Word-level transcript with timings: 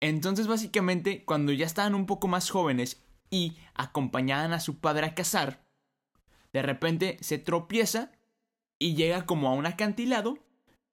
Entonces, 0.00 0.46
básicamente, 0.46 1.24
cuando 1.24 1.52
ya 1.52 1.66
estaban 1.66 1.94
un 1.94 2.06
poco 2.06 2.26
más 2.26 2.50
jóvenes 2.50 3.04
y 3.30 3.56
acompañaban 3.74 4.52
a 4.52 4.60
su 4.60 4.78
padre 4.80 5.06
a 5.06 5.14
cazar, 5.14 5.64
de 6.52 6.62
repente 6.62 7.18
se 7.20 7.38
tropieza 7.38 8.12
y 8.78 8.94
llega 8.94 9.26
como 9.26 9.48
a 9.48 9.52
un 9.52 9.66
acantilado 9.66 10.38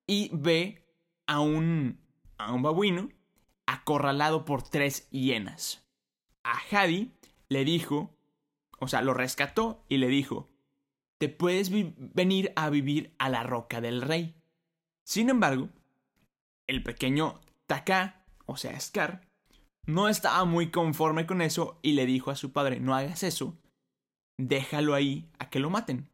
y 0.06 0.30
ve 0.34 0.86
a 1.26 1.40
un, 1.40 2.00
a 2.38 2.54
un 2.54 2.62
babuino 2.62 3.10
acorralado 3.66 4.46
por 4.46 4.64
tres 4.64 5.10
hienas. 5.10 5.86
A 6.44 6.60
Hadi 6.72 7.12
le 7.50 7.66
dijo, 7.66 8.16
o 8.80 8.88
sea, 8.88 9.02
lo 9.02 9.14
rescató 9.14 9.84
y 9.90 9.98
le 9.98 10.08
dijo, 10.08 10.48
te 11.18 11.30
puedes 11.30 11.72
venir 11.72 12.54
a 12.56 12.70
vivir 12.70 13.14
a 13.18 13.30
la 13.30 13.44
roca 13.44 13.82
del 13.82 14.02
rey. 14.02 14.36
Sin 15.04 15.30
embargo, 15.30 15.70
el 16.68 16.84
pequeño 16.84 17.40
Taka, 17.66 18.17
o 18.48 18.58
sea, 18.58 18.80
Scar, 18.80 19.22
no 19.86 20.10
estaba 20.10 20.44
muy 20.46 20.72
conforme 20.72 21.28
con 21.28 21.42
eso 21.42 21.80
y 21.82 21.94
le 21.94 22.06
dijo 22.06 22.32
a 22.32 22.36
su 22.36 22.52
padre, 22.52 22.80
no 22.80 22.96
hagas 22.96 23.24
eso, 23.24 23.58
déjalo 24.40 24.96
ahí 24.96 25.30
a 25.40 25.50
que 25.50 25.60
lo 25.60 25.70
maten. 25.70 26.10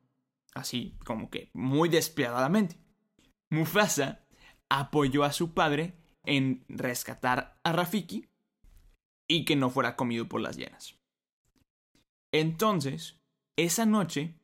Así 0.53 0.95
como 1.05 1.29
que 1.29 1.49
muy 1.53 1.89
despiadadamente. 1.89 2.77
Mufasa 3.51 4.23
apoyó 4.69 5.23
a 5.23 5.31
su 5.31 5.53
padre 5.53 5.97
en 6.25 6.63
rescatar 6.67 7.59
a 7.63 7.71
Rafiki 7.71 8.27
y 9.27 9.45
que 9.45 9.55
no 9.55 9.69
fuera 9.69 9.95
comido 9.95 10.27
por 10.27 10.41
las 10.41 10.57
hienas. 10.57 10.95
Entonces, 12.31 13.19
esa 13.57 13.85
noche, 13.85 14.35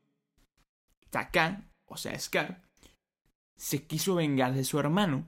Taka, 1.10 1.70
o 1.88 1.98
sea, 1.98 2.18
Scar, 2.20 2.64
se 3.58 3.86
quiso 3.86 4.16
vengar 4.16 4.54
de 4.54 4.64
su 4.64 4.80
hermano, 4.80 5.28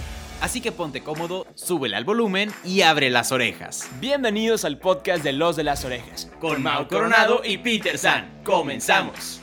Así 0.41 0.59
que 0.59 0.71
ponte 0.71 1.03
cómodo, 1.03 1.45
súbele 1.53 1.95
al 1.95 2.03
volumen 2.03 2.51
y 2.65 2.81
abre 2.81 3.11
las 3.11 3.31
orejas. 3.31 3.87
Bienvenidos 3.99 4.65
al 4.65 4.79
podcast 4.79 5.23
de 5.23 5.33
Los 5.33 5.55
de 5.55 5.63
las 5.63 5.85
Orejas. 5.85 6.31
Con 6.39 6.63
Mau 6.63 6.87
Coronado 6.87 7.43
y 7.45 7.59
Peter 7.59 7.95
San. 7.95 8.41
Comenzamos. 8.43 9.39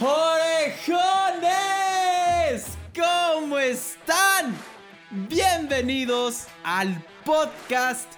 ¡Orejones! 0.00 1.46
¿Cómo 2.92 3.60
están? 3.60 4.56
Bienvenidos 5.28 6.48
al 6.64 7.00
podcast 7.24 8.12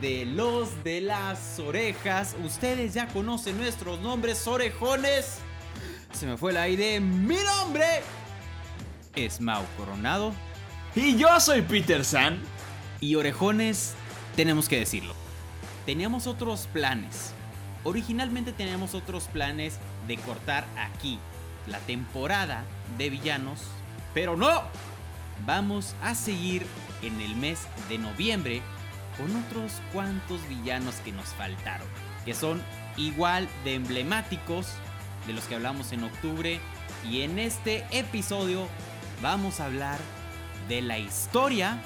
de 0.00 0.24
Los 0.24 0.84
de 0.84 1.00
las 1.00 1.58
Orejas. 1.58 2.36
Ustedes 2.44 2.94
ya 2.94 3.08
conocen 3.08 3.58
nuestros 3.58 3.98
nombres, 3.98 4.46
orejones. 4.46 5.38
Se 6.12 6.26
me 6.26 6.36
fue 6.36 6.52
el 6.52 6.58
aire. 6.58 7.00
Mi 7.00 7.38
nombre 7.38 8.02
es 9.14 9.40
Mau 9.40 9.64
Coronado. 9.76 10.32
Y 10.94 11.16
yo 11.16 11.40
soy 11.40 11.62
Peter 11.62 12.04
San. 12.04 12.38
Y 13.00 13.16
orejones, 13.16 13.94
tenemos 14.36 14.68
que 14.68 14.78
decirlo. 14.78 15.14
Teníamos 15.86 16.26
otros 16.26 16.68
planes. 16.72 17.32
Originalmente 17.84 18.52
teníamos 18.52 18.94
otros 18.94 19.24
planes 19.24 19.78
de 20.06 20.16
cortar 20.18 20.64
aquí 20.76 21.18
la 21.66 21.78
temporada 21.80 22.64
de 22.98 23.10
villanos. 23.10 23.60
Pero 24.14 24.36
no. 24.36 24.62
Vamos 25.44 25.96
a 26.02 26.14
seguir 26.14 26.64
en 27.02 27.20
el 27.20 27.34
mes 27.34 27.66
de 27.88 27.98
noviembre 27.98 28.62
con 29.16 29.34
otros 29.44 29.80
cuantos 29.92 30.40
villanos 30.48 30.96
que 30.96 31.10
nos 31.10 31.26
faltaron. 31.30 31.88
Que 32.24 32.34
son 32.34 32.62
igual 32.96 33.48
de 33.64 33.74
emblemáticos 33.74 34.68
de 35.26 35.32
los 35.32 35.44
que 35.44 35.56
hablamos 35.56 35.92
en 35.92 36.04
octubre. 36.04 36.60
Y 37.10 37.22
en 37.22 37.40
este 37.40 37.84
episodio 37.90 38.68
vamos 39.22 39.60
a 39.60 39.66
hablar 39.66 39.98
de 40.68 40.82
la 40.82 40.98
historia 40.98 41.80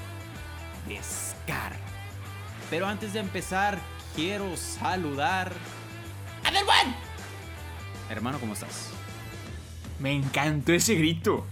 de 0.89 0.99
Scar. 1.03 1.77
Pero 2.71 2.87
antes 2.87 3.13
de 3.13 3.21
empezar, 3.21 3.79
quiero 4.17 4.57
saludar 4.57 5.53
a. 6.43 6.51
Hermano, 8.11 8.41
¿cómo 8.41 8.55
estás? 8.55 8.91
Me 10.01 10.13
encantó 10.13 10.73
ese 10.73 10.95
grito. 10.95 11.47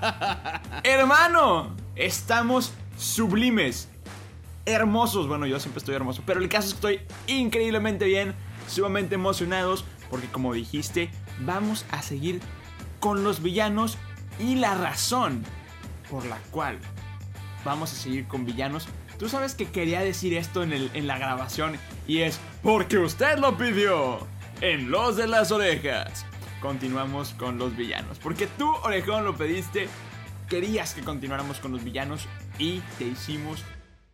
Hermano, 0.82 1.76
estamos 1.94 2.72
sublimes. 2.96 3.88
Hermosos. 4.64 5.28
Bueno, 5.28 5.46
yo 5.46 5.60
siempre 5.60 5.78
estoy 5.78 5.94
hermoso. 5.94 6.22
Pero 6.24 6.40
el 6.40 6.48
caso 6.48 6.68
es 6.68 6.74
que 6.74 6.94
estoy 6.94 7.34
increíblemente 7.34 8.06
bien. 8.06 8.34
Sumamente 8.68 9.16
emocionados. 9.16 9.84
Porque 10.10 10.28
como 10.28 10.52
dijiste, 10.54 11.10
vamos 11.40 11.84
a 11.90 12.02
seguir 12.02 12.40
con 13.00 13.24
los 13.24 13.42
villanos 13.42 13.98
y 14.38 14.56
la 14.56 14.74
razón 14.74 15.44
por 16.10 16.24
la 16.26 16.38
cual 16.50 16.78
vamos 17.64 17.92
a 17.92 17.96
seguir 17.96 18.26
con 18.26 18.44
villanos. 18.44 18.88
Tú 19.18 19.28
sabes 19.28 19.54
que 19.54 19.70
quería 19.70 20.00
decir 20.00 20.34
esto 20.34 20.62
en, 20.62 21.06
la 21.06 21.18
grabación 21.18 21.76
y 22.06 22.18
es 22.18 22.40
porque 22.62 22.98
usted 22.98 23.38
lo 23.38 23.56
pidió 23.56 24.26
en 24.60 24.90
Los 24.90 25.16
de 25.16 25.26
las 25.26 25.52
Orejas. 25.52 26.26
Continuamos 26.60 27.30
con 27.34 27.58
los 27.58 27.76
villanos. 27.76 28.18
Porque 28.18 28.46
tú, 28.46 28.70
Orejón, 28.84 29.24
lo 29.24 29.36
pediste. 29.36 29.88
Querías 30.48 30.94
que 30.94 31.02
continuáramos 31.02 31.58
con 31.60 31.72
los 31.72 31.82
villanos 31.82 32.28
y 32.58 32.80
te 32.98 33.04
hicimos 33.04 33.64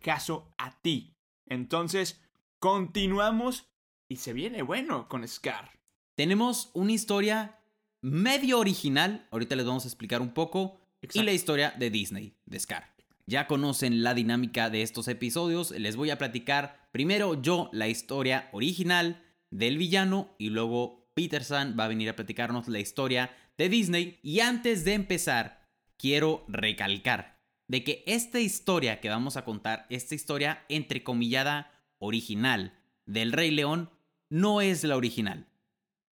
caso 0.01 0.53
a 0.57 0.71
ti. 0.81 1.15
Entonces, 1.45 2.21
continuamos 2.59 3.69
y 4.07 4.17
se 4.17 4.33
viene 4.33 4.61
bueno 4.61 5.07
con 5.07 5.27
Scar. 5.27 5.71
Tenemos 6.15 6.71
una 6.73 6.91
historia 6.91 7.58
medio 8.01 8.59
original, 8.59 9.27
ahorita 9.31 9.55
les 9.55 9.65
vamos 9.65 9.85
a 9.85 9.87
explicar 9.87 10.21
un 10.21 10.33
poco, 10.33 10.79
y 11.13 11.23
la 11.23 11.31
historia 11.31 11.73
de 11.77 11.89
Disney, 11.89 12.33
de 12.45 12.59
Scar. 12.59 12.93
Ya 13.25 13.47
conocen 13.47 14.03
la 14.03 14.13
dinámica 14.13 14.69
de 14.69 14.81
estos 14.81 15.07
episodios, 15.07 15.71
les 15.71 15.95
voy 15.95 16.09
a 16.09 16.17
platicar 16.17 16.89
primero 16.91 17.41
yo 17.41 17.69
la 17.71 17.87
historia 17.87 18.49
original 18.51 19.21
del 19.51 19.77
villano 19.77 20.33
y 20.37 20.49
luego 20.49 21.09
Peterson 21.13 21.75
va 21.79 21.85
a 21.85 21.89
venir 21.89 22.09
a 22.09 22.15
platicarnos 22.15 22.67
la 22.67 22.79
historia 22.79 23.31
de 23.57 23.69
Disney. 23.69 24.19
Y 24.23 24.39
antes 24.39 24.83
de 24.83 24.93
empezar, 24.93 25.67
quiero 25.97 26.43
recalcar 26.47 27.39
de 27.67 27.83
que 27.83 28.03
esta 28.07 28.39
historia 28.39 28.99
que 28.99 29.09
vamos 29.09 29.37
a 29.37 29.45
contar, 29.45 29.85
esta 29.89 30.15
historia 30.15 30.65
entrecomillada 30.69 31.71
original 31.99 32.73
del 33.05 33.31
Rey 33.31 33.51
León, 33.51 33.91
no 34.29 34.61
es 34.61 34.83
la 34.83 34.97
original. 34.97 35.45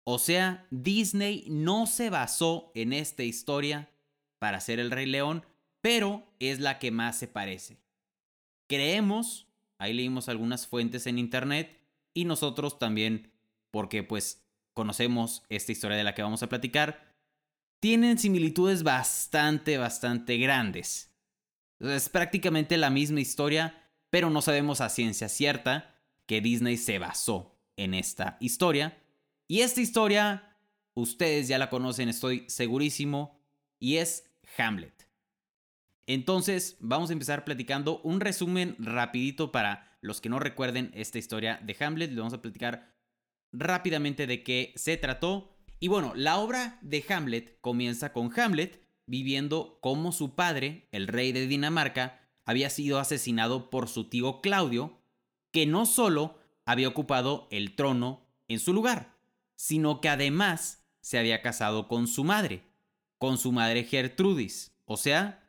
O 0.05 0.19
sea, 0.19 0.67
Disney 0.71 1.45
no 1.49 1.87
se 1.87 2.11
basó 2.11 2.73
en 2.75 2.93
esta 2.93 3.23
historia 3.23 3.91
para 4.39 4.59
hacer 4.59 4.81
el 4.81 4.91
Rey 4.91 5.07
León, 5.07 5.47
pero 5.81 6.27
es 6.41 6.59
la 6.59 6.79
que 6.79 6.91
más 6.91 7.19
se 7.19 7.29
parece. 7.29 7.79
Creemos, 8.69 9.47
ahí 9.79 9.93
leímos 9.93 10.29
algunas 10.29 10.67
fuentes 10.67 11.07
en 11.07 11.19
internet 11.19 11.79
y 12.15 12.25
nosotros 12.25 12.79
también, 12.79 13.31
porque 13.71 14.03
pues 14.03 14.45
conocemos 14.75 15.45
esta 15.49 15.73
historia 15.73 15.97
de 15.97 16.05
la 16.05 16.15
que 16.15 16.23
vamos 16.23 16.43
a 16.43 16.49
platicar, 16.49 17.15
tienen 17.81 18.19
similitudes 18.19 18.83
bastante, 18.83 19.79
bastante 19.79 20.37
grandes. 20.39 21.13
Es 21.79 22.09
prácticamente 22.09 22.77
la 22.77 22.91
misma 22.91 23.21
historia, 23.21 23.89
pero 24.11 24.31
no 24.31 24.43
sabemos 24.43 24.81
a 24.81 24.89
ciencia 24.89 25.29
cierta 25.29 25.95
que 26.27 26.41
Disney 26.41 26.77
se 26.77 26.99
basó 26.99 27.59
en 27.77 27.95
esta 27.95 28.37
historia 28.41 29.02
y 29.53 29.61
esta 29.61 29.83
historia, 29.83 30.57
ustedes 30.95 31.47
ya 31.47 31.59
la 31.59 31.69
conocen, 31.69 32.09
estoy 32.09 32.47
segurísimo, 32.49 33.39
y 33.79 33.99
es 33.99 34.33
Hamlet. 34.57 35.11
Entonces, 36.07 36.79
vamos 36.81 37.11
a 37.11 37.13
empezar 37.13 37.45
platicando 37.45 38.01
un 38.01 38.21
resumen 38.21 38.77
rapidito 38.79 39.53
para 39.53 39.99
los 40.01 40.23
que 40.23 40.31
no 40.31 40.39
recuerden 40.39 40.91
esta 40.95 41.19
historia 41.19 41.61
de 41.63 41.77
Hamlet. 41.79 42.13
Le 42.13 42.17
vamos 42.17 42.33
a 42.33 42.41
platicar 42.41 42.95
rápidamente 43.53 44.27
de 44.27 44.43
qué 44.43 44.73
se 44.75 44.97
trató. 44.97 45.55
Y 45.81 45.89
bueno, 45.89 46.15
la 46.17 46.39
obra 46.39 46.79
de 46.81 47.05
Hamlet 47.11 47.61
comienza 47.61 48.15
con 48.15 48.33
Hamlet 48.35 48.83
viviendo 49.05 49.77
como 49.83 50.13
su 50.13 50.35
padre, 50.35 50.89
el 50.93 51.09
rey 51.09 51.33
de 51.33 51.47
Dinamarca, 51.47 52.27
había 52.47 52.71
sido 52.71 52.99
asesinado 52.99 53.69
por 53.69 53.91
su 53.91 54.09
tío 54.09 54.41
Claudio, 54.41 55.03
que 55.51 55.67
no 55.67 55.85
solo 55.85 56.39
había 56.65 56.89
ocupado 56.89 57.49
el 57.51 57.77
trono 57.77 58.33
en 58.49 58.59
su 58.59 58.73
lugar, 58.73 59.12
sino 59.63 60.01
que 60.01 60.09
además 60.09 60.85
se 61.03 61.21
había 61.21 61.41
casado 61.41 61.87
con 61.87 62.09
su 62.09 62.25
madre, 62.25 62.65
con 63.17 63.39
su 63.39 63.53
madre 63.53 63.85
Gertrudis, 63.85 64.77
o 64.87 64.97
sea, 64.97 65.49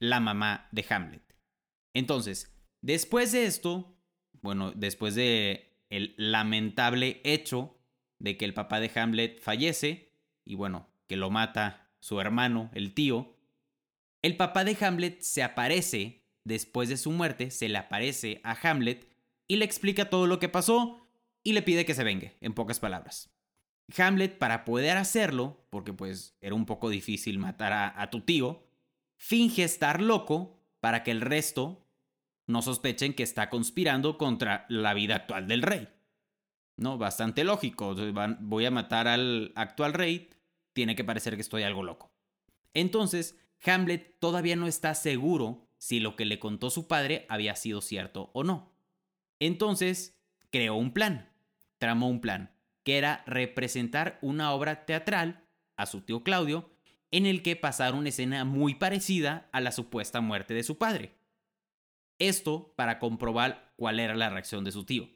la 0.00 0.18
mamá 0.18 0.66
de 0.72 0.84
Hamlet. 0.90 1.36
Entonces, 1.94 2.52
después 2.80 3.30
de 3.30 3.46
esto, 3.46 3.96
bueno, 4.42 4.72
después 4.72 5.14
de 5.14 5.84
el 5.88 6.16
lamentable 6.16 7.20
hecho 7.22 7.78
de 8.18 8.36
que 8.36 8.44
el 8.44 8.54
papá 8.54 8.80
de 8.80 8.90
Hamlet 8.92 9.40
fallece 9.40 10.16
y 10.44 10.56
bueno, 10.56 10.88
que 11.06 11.16
lo 11.16 11.30
mata 11.30 11.92
su 12.00 12.20
hermano, 12.20 12.72
el 12.74 12.92
tío, 12.92 13.36
el 14.20 14.36
papá 14.36 14.64
de 14.64 14.76
Hamlet 14.84 15.20
se 15.20 15.44
aparece 15.44 16.24
después 16.42 16.88
de 16.88 16.96
su 16.96 17.12
muerte, 17.12 17.52
se 17.52 17.68
le 17.68 17.78
aparece 17.78 18.40
a 18.42 18.58
Hamlet 18.68 19.06
y 19.46 19.58
le 19.58 19.64
explica 19.64 20.10
todo 20.10 20.26
lo 20.26 20.40
que 20.40 20.48
pasó 20.48 21.07
y 21.42 21.52
le 21.52 21.62
pide 21.62 21.84
que 21.84 21.94
se 21.94 22.04
vengue, 22.04 22.36
en 22.40 22.54
pocas 22.54 22.80
palabras. 22.80 23.30
Hamlet, 23.96 24.38
para 24.38 24.64
poder 24.64 24.96
hacerlo, 24.96 25.66
porque 25.70 25.92
pues 25.92 26.36
era 26.40 26.54
un 26.54 26.66
poco 26.66 26.90
difícil 26.90 27.38
matar 27.38 27.72
a, 27.72 28.00
a 28.00 28.10
tu 28.10 28.20
tío, 28.20 28.66
finge 29.16 29.64
estar 29.64 30.02
loco 30.02 30.60
para 30.80 31.02
que 31.02 31.10
el 31.10 31.20
resto 31.20 31.88
no 32.46 32.62
sospechen 32.62 33.14
que 33.14 33.22
está 33.22 33.50
conspirando 33.50 34.18
contra 34.18 34.66
la 34.68 34.94
vida 34.94 35.16
actual 35.16 35.46
del 35.46 35.62
rey. 35.62 35.88
¿No? 36.76 36.96
Bastante 36.96 37.44
lógico. 37.44 37.94
Voy 38.40 38.64
a 38.64 38.70
matar 38.70 39.06
al 39.06 39.52
actual 39.54 39.92
rey, 39.92 40.30
tiene 40.72 40.96
que 40.96 41.04
parecer 41.04 41.34
que 41.34 41.42
estoy 41.42 41.62
algo 41.62 41.82
loco. 41.82 42.10
Entonces, 42.72 43.38
Hamlet 43.64 44.18
todavía 44.18 44.56
no 44.56 44.66
está 44.66 44.94
seguro 44.94 45.68
si 45.76 46.00
lo 46.00 46.16
que 46.16 46.24
le 46.24 46.38
contó 46.38 46.70
su 46.70 46.86
padre 46.86 47.26
había 47.28 47.56
sido 47.56 47.80
cierto 47.80 48.30
o 48.32 48.44
no. 48.44 48.72
Entonces, 49.40 50.17
creó 50.50 50.76
un 50.76 50.92
plan, 50.92 51.30
tramó 51.78 52.08
un 52.08 52.20
plan, 52.20 52.54
que 52.84 52.98
era 52.98 53.22
representar 53.26 54.18
una 54.22 54.52
obra 54.52 54.86
teatral 54.86 55.44
a 55.76 55.86
su 55.86 56.02
tío 56.02 56.22
Claudio 56.22 56.70
en 57.10 57.26
el 57.26 57.42
que 57.42 57.56
pasara 57.56 57.96
una 57.96 58.10
escena 58.10 58.44
muy 58.44 58.74
parecida 58.74 59.48
a 59.52 59.60
la 59.60 59.72
supuesta 59.72 60.20
muerte 60.20 60.54
de 60.54 60.62
su 60.62 60.78
padre. 60.78 61.18
Esto 62.18 62.74
para 62.76 62.98
comprobar 62.98 63.72
cuál 63.76 64.00
era 64.00 64.14
la 64.14 64.28
reacción 64.28 64.64
de 64.64 64.72
su 64.72 64.84
tío. 64.84 65.08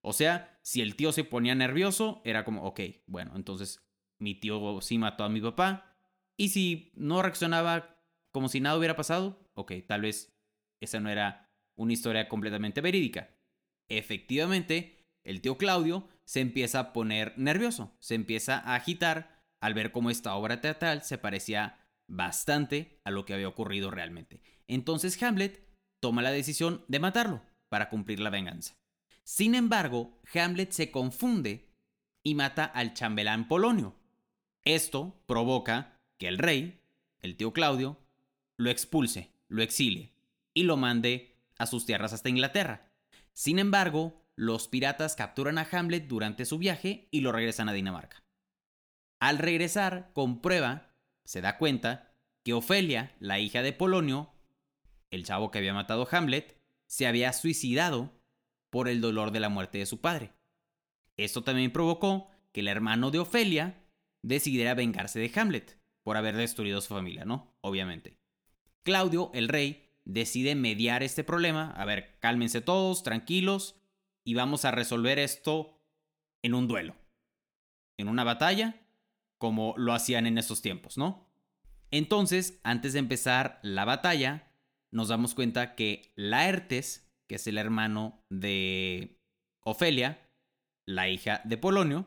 O 0.00 0.12
sea, 0.12 0.58
si 0.62 0.80
el 0.80 0.96
tío 0.96 1.12
se 1.12 1.24
ponía 1.24 1.54
nervioso, 1.54 2.22
era 2.24 2.44
como, 2.44 2.62
ok, 2.64 2.80
bueno, 3.06 3.32
entonces 3.36 3.82
mi 4.18 4.34
tío 4.34 4.80
sí 4.80 4.98
mató 4.98 5.24
a 5.24 5.28
mi 5.28 5.40
papá. 5.40 5.96
Y 6.36 6.50
si 6.50 6.92
no 6.94 7.22
reaccionaba 7.22 7.96
como 8.30 8.48
si 8.48 8.60
nada 8.60 8.76
hubiera 8.76 8.96
pasado, 8.96 9.48
ok, 9.54 9.72
tal 9.86 10.02
vez 10.02 10.36
esa 10.80 11.00
no 11.00 11.08
era 11.08 11.50
una 11.76 11.92
historia 11.92 12.28
completamente 12.28 12.80
verídica. 12.80 13.33
Efectivamente, 13.88 15.04
el 15.24 15.40
tío 15.40 15.56
Claudio 15.56 16.08
se 16.24 16.40
empieza 16.40 16.80
a 16.80 16.92
poner 16.92 17.34
nervioso, 17.36 17.96
se 18.00 18.14
empieza 18.14 18.58
a 18.58 18.74
agitar 18.74 19.42
al 19.60 19.74
ver 19.74 19.92
cómo 19.92 20.10
esta 20.10 20.34
obra 20.34 20.60
teatral 20.60 21.02
se 21.02 21.18
parecía 21.18 21.78
bastante 22.06 23.00
a 23.04 23.10
lo 23.10 23.24
que 23.24 23.34
había 23.34 23.48
ocurrido 23.48 23.90
realmente. 23.90 24.42
Entonces 24.68 25.20
Hamlet 25.22 25.66
toma 26.00 26.22
la 26.22 26.30
decisión 26.30 26.84
de 26.88 27.00
matarlo 27.00 27.42
para 27.68 27.88
cumplir 27.88 28.20
la 28.20 28.30
venganza. 28.30 28.76
Sin 29.22 29.54
embargo, 29.54 30.20
Hamlet 30.34 30.70
se 30.72 30.90
confunde 30.90 31.70
y 32.22 32.34
mata 32.34 32.64
al 32.64 32.92
chambelán 32.92 33.48
Polonio. 33.48 33.96
Esto 34.64 35.22
provoca 35.26 35.98
que 36.18 36.28
el 36.28 36.38
rey, 36.38 36.82
el 37.20 37.36
tío 37.36 37.52
Claudio, 37.52 37.98
lo 38.56 38.70
expulse, 38.70 39.30
lo 39.48 39.62
exilie 39.62 40.12
y 40.52 40.64
lo 40.64 40.76
mande 40.76 41.36
a 41.58 41.66
sus 41.66 41.86
tierras 41.86 42.12
hasta 42.12 42.28
Inglaterra. 42.28 42.83
Sin 43.34 43.58
embargo, 43.58 44.24
los 44.36 44.68
piratas 44.68 45.16
capturan 45.16 45.58
a 45.58 45.68
Hamlet 45.70 46.06
durante 46.06 46.44
su 46.44 46.58
viaje 46.58 47.08
y 47.10 47.20
lo 47.20 47.32
regresan 47.32 47.68
a 47.68 47.72
Dinamarca. 47.72 48.24
Al 49.20 49.38
regresar, 49.38 50.12
comprueba, 50.14 50.94
se 51.24 51.40
da 51.40 51.58
cuenta, 51.58 52.14
que 52.44 52.52
Ofelia, 52.52 53.14
la 53.20 53.38
hija 53.40 53.62
de 53.62 53.72
Polonio, 53.72 54.32
el 55.10 55.24
chavo 55.24 55.50
que 55.50 55.58
había 55.58 55.74
matado 55.74 56.02
a 56.10 56.16
Hamlet, 56.16 56.60
se 56.86 57.06
había 57.06 57.32
suicidado 57.32 58.12
por 58.70 58.88
el 58.88 59.00
dolor 59.00 59.30
de 59.30 59.40
la 59.40 59.48
muerte 59.48 59.78
de 59.78 59.86
su 59.86 60.00
padre. 60.00 60.32
Esto 61.16 61.42
también 61.42 61.72
provocó 61.72 62.30
que 62.52 62.60
el 62.60 62.68
hermano 62.68 63.10
de 63.10 63.20
Ofelia 63.20 63.82
decidiera 64.22 64.74
vengarse 64.74 65.18
de 65.18 65.32
Hamlet 65.34 65.78
por 66.02 66.16
haber 66.16 66.36
destruido 66.36 66.80
su 66.80 66.94
familia, 66.94 67.24
¿no? 67.24 67.56
Obviamente. 67.60 68.18
Claudio, 68.82 69.30
el 69.32 69.48
rey, 69.48 69.83
decide 70.04 70.54
mediar 70.54 71.02
este 71.02 71.24
problema. 71.24 71.70
A 71.72 71.84
ver, 71.84 72.18
cálmense 72.20 72.60
todos, 72.60 73.02
tranquilos, 73.02 73.80
y 74.24 74.34
vamos 74.34 74.64
a 74.64 74.70
resolver 74.70 75.18
esto 75.18 75.80
en 76.42 76.54
un 76.54 76.68
duelo. 76.68 76.96
En 77.98 78.08
una 78.08 78.24
batalla, 78.24 78.80
como 79.38 79.74
lo 79.76 79.92
hacían 79.92 80.26
en 80.26 80.38
esos 80.38 80.62
tiempos, 80.62 80.98
¿no? 80.98 81.28
Entonces, 81.90 82.60
antes 82.64 82.92
de 82.92 82.98
empezar 82.98 83.60
la 83.62 83.84
batalla, 83.84 84.50
nos 84.90 85.08
damos 85.08 85.34
cuenta 85.34 85.74
que 85.74 86.12
Laertes, 86.16 87.12
que 87.28 87.36
es 87.36 87.46
el 87.46 87.58
hermano 87.58 88.24
de 88.30 89.20
Ofelia, 89.60 90.30
la 90.86 91.08
hija 91.08 91.40
de 91.44 91.56
Polonio, 91.56 92.06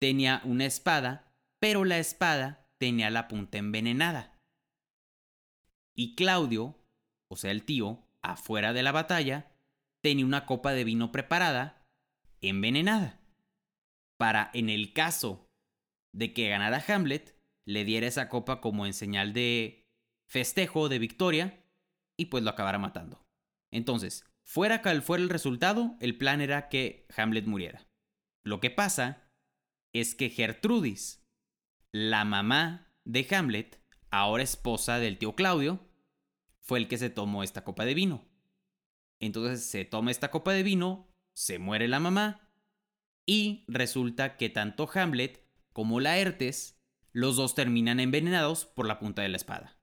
tenía 0.00 0.42
una 0.44 0.66
espada, 0.66 1.32
pero 1.58 1.84
la 1.84 1.98
espada 1.98 2.70
tenía 2.78 3.10
la 3.10 3.28
punta 3.28 3.58
envenenada. 3.58 4.40
Y 5.94 6.14
Claudio, 6.14 6.77
o 7.28 7.36
sea 7.36 7.50
el 7.50 7.64
tío, 7.64 8.04
afuera 8.22 8.72
de 8.72 8.82
la 8.82 8.92
batalla, 8.92 9.52
tenía 10.02 10.26
una 10.26 10.46
copa 10.46 10.72
de 10.72 10.84
vino 10.84 11.12
preparada, 11.12 11.86
envenenada, 12.40 13.20
para 14.18 14.50
en 14.54 14.68
el 14.68 14.92
caso 14.92 15.48
de 16.12 16.32
que 16.32 16.48
ganara 16.48 16.82
Hamlet, 16.86 17.36
le 17.66 17.84
diera 17.84 18.06
esa 18.06 18.28
copa 18.28 18.60
como 18.60 18.86
en 18.86 18.94
señal 18.94 19.32
de 19.32 19.86
festejo, 20.26 20.88
de 20.88 20.98
victoria, 20.98 21.64
y 22.16 22.26
pues 22.26 22.42
lo 22.42 22.50
acabara 22.50 22.78
matando. 22.78 23.24
Entonces, 23.70 24.24
fuera 24.42 24.82
cual 24.82 25.02
fuera 25.02 25.22
el 25.22 25.30
resultado, 25.30 25.96
el 26.00 26.16
plan 26.16 26.40
era 26.40 26.68
que 26.68 27.06
Hamlet 27.16 27.46
muriera. 27.46 27.86
Lo 28.44 28.60
que 28.60 28.70
pasa 28.70 29.30
es 29.92 30.14
que 30.14 30.30
Gertrudis, 30.30 31.24
la 31.92 32.24
mamá 32.24 32.90
de 33.04 33.26
Hamlet, 33.30 33.82
ahora 34.10 34.42
esposa 34.42 34.98
del 34.98 35.18
tío 35.18 35.34
Claudio, 35.34 35.87
fue 36.68 36.78
el 36.78 36.86
que 36.86 36.98
se 36.98 37.08
tomó 37.08 37.42
esta 37.42 37.64
copa 37.64 37.86
de 37.86 37.94
vino. 37.94 38.28
Entonces 39.20 39.64
se 39.64 39.86
toma 39.86 40.10
esta 40.10 40.30
copa 40.30 40.52
de 40.52 40.62
vino, 40.62 41.08
se 41.32 41.58
muere 41.58 41.88
la 41.88 41.98
mamá, 41.98 42.46
y 43.24 43.64
resulta 43.68 44.36
que 44.36 44.50
tanto 44.50 44.88
Hamlet 44.92 45.42
como 45.72 45.98
Laertes, 45.98 46.78
los 47.12 47.36
dos 47.36 47.54
terminan 47.54 48.00
envenenados 48.00 48.66
por 48.66 48.86
la 48.86 48.98
punta 48.98 49.22
de 49.22 49.30
la 49.30 49.38
espada. 49.38 49.78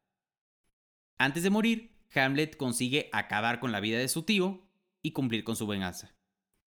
Antes 1.17 1.41
de 1.41 1.49
morir, 1.49 1.97
Hamlet 2.13 2.55
consigue 2.55 3.09
acabar 3.13 3.59
con 3.59 3.71
la 3.71 3.79
vida 3.79 3.97
de 3.97 4.07
su 4.07 4.21
tío 4.21 4.69
y 5.01 5.11
cumplir 5.11 5.43
con 5.43 5.55
su 5.55 5.65
venganza. 5.65 6.15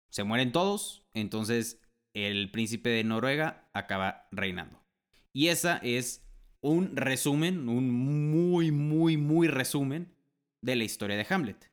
Se 0.09 0.23
mueren 0.23 0.51
todos, 0.51 1.05
entonces 1.13 1.79
el 2.13 2.49
príncipe 2.49 2.89
de 2.89 3.03
Noruega 3.03 3.69
acaba 3.71 4.27
reinando. 4.31 4.83
Y 5.31 5.49
esa 5.49 5.77
es 5.77 6.27
un 6.59 6.95
resumen, 6.95 7.69
un 7.69 7.91
muy, 7.91 8.71
muy, 8.71 9.15
muy 9.17 9.47
resumen 9.47 10.16
de 10.61 10.75
la 10.75 10.83
historia 10.83 11.17
de 11.17 11.25
Hamlet. 11.29 11.71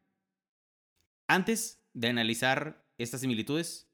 Antes 1.26 1.82
de 1.92 2.08
analizar 2.08 2.84
estas 2.98 3.20
similitudes, 3.20 3.88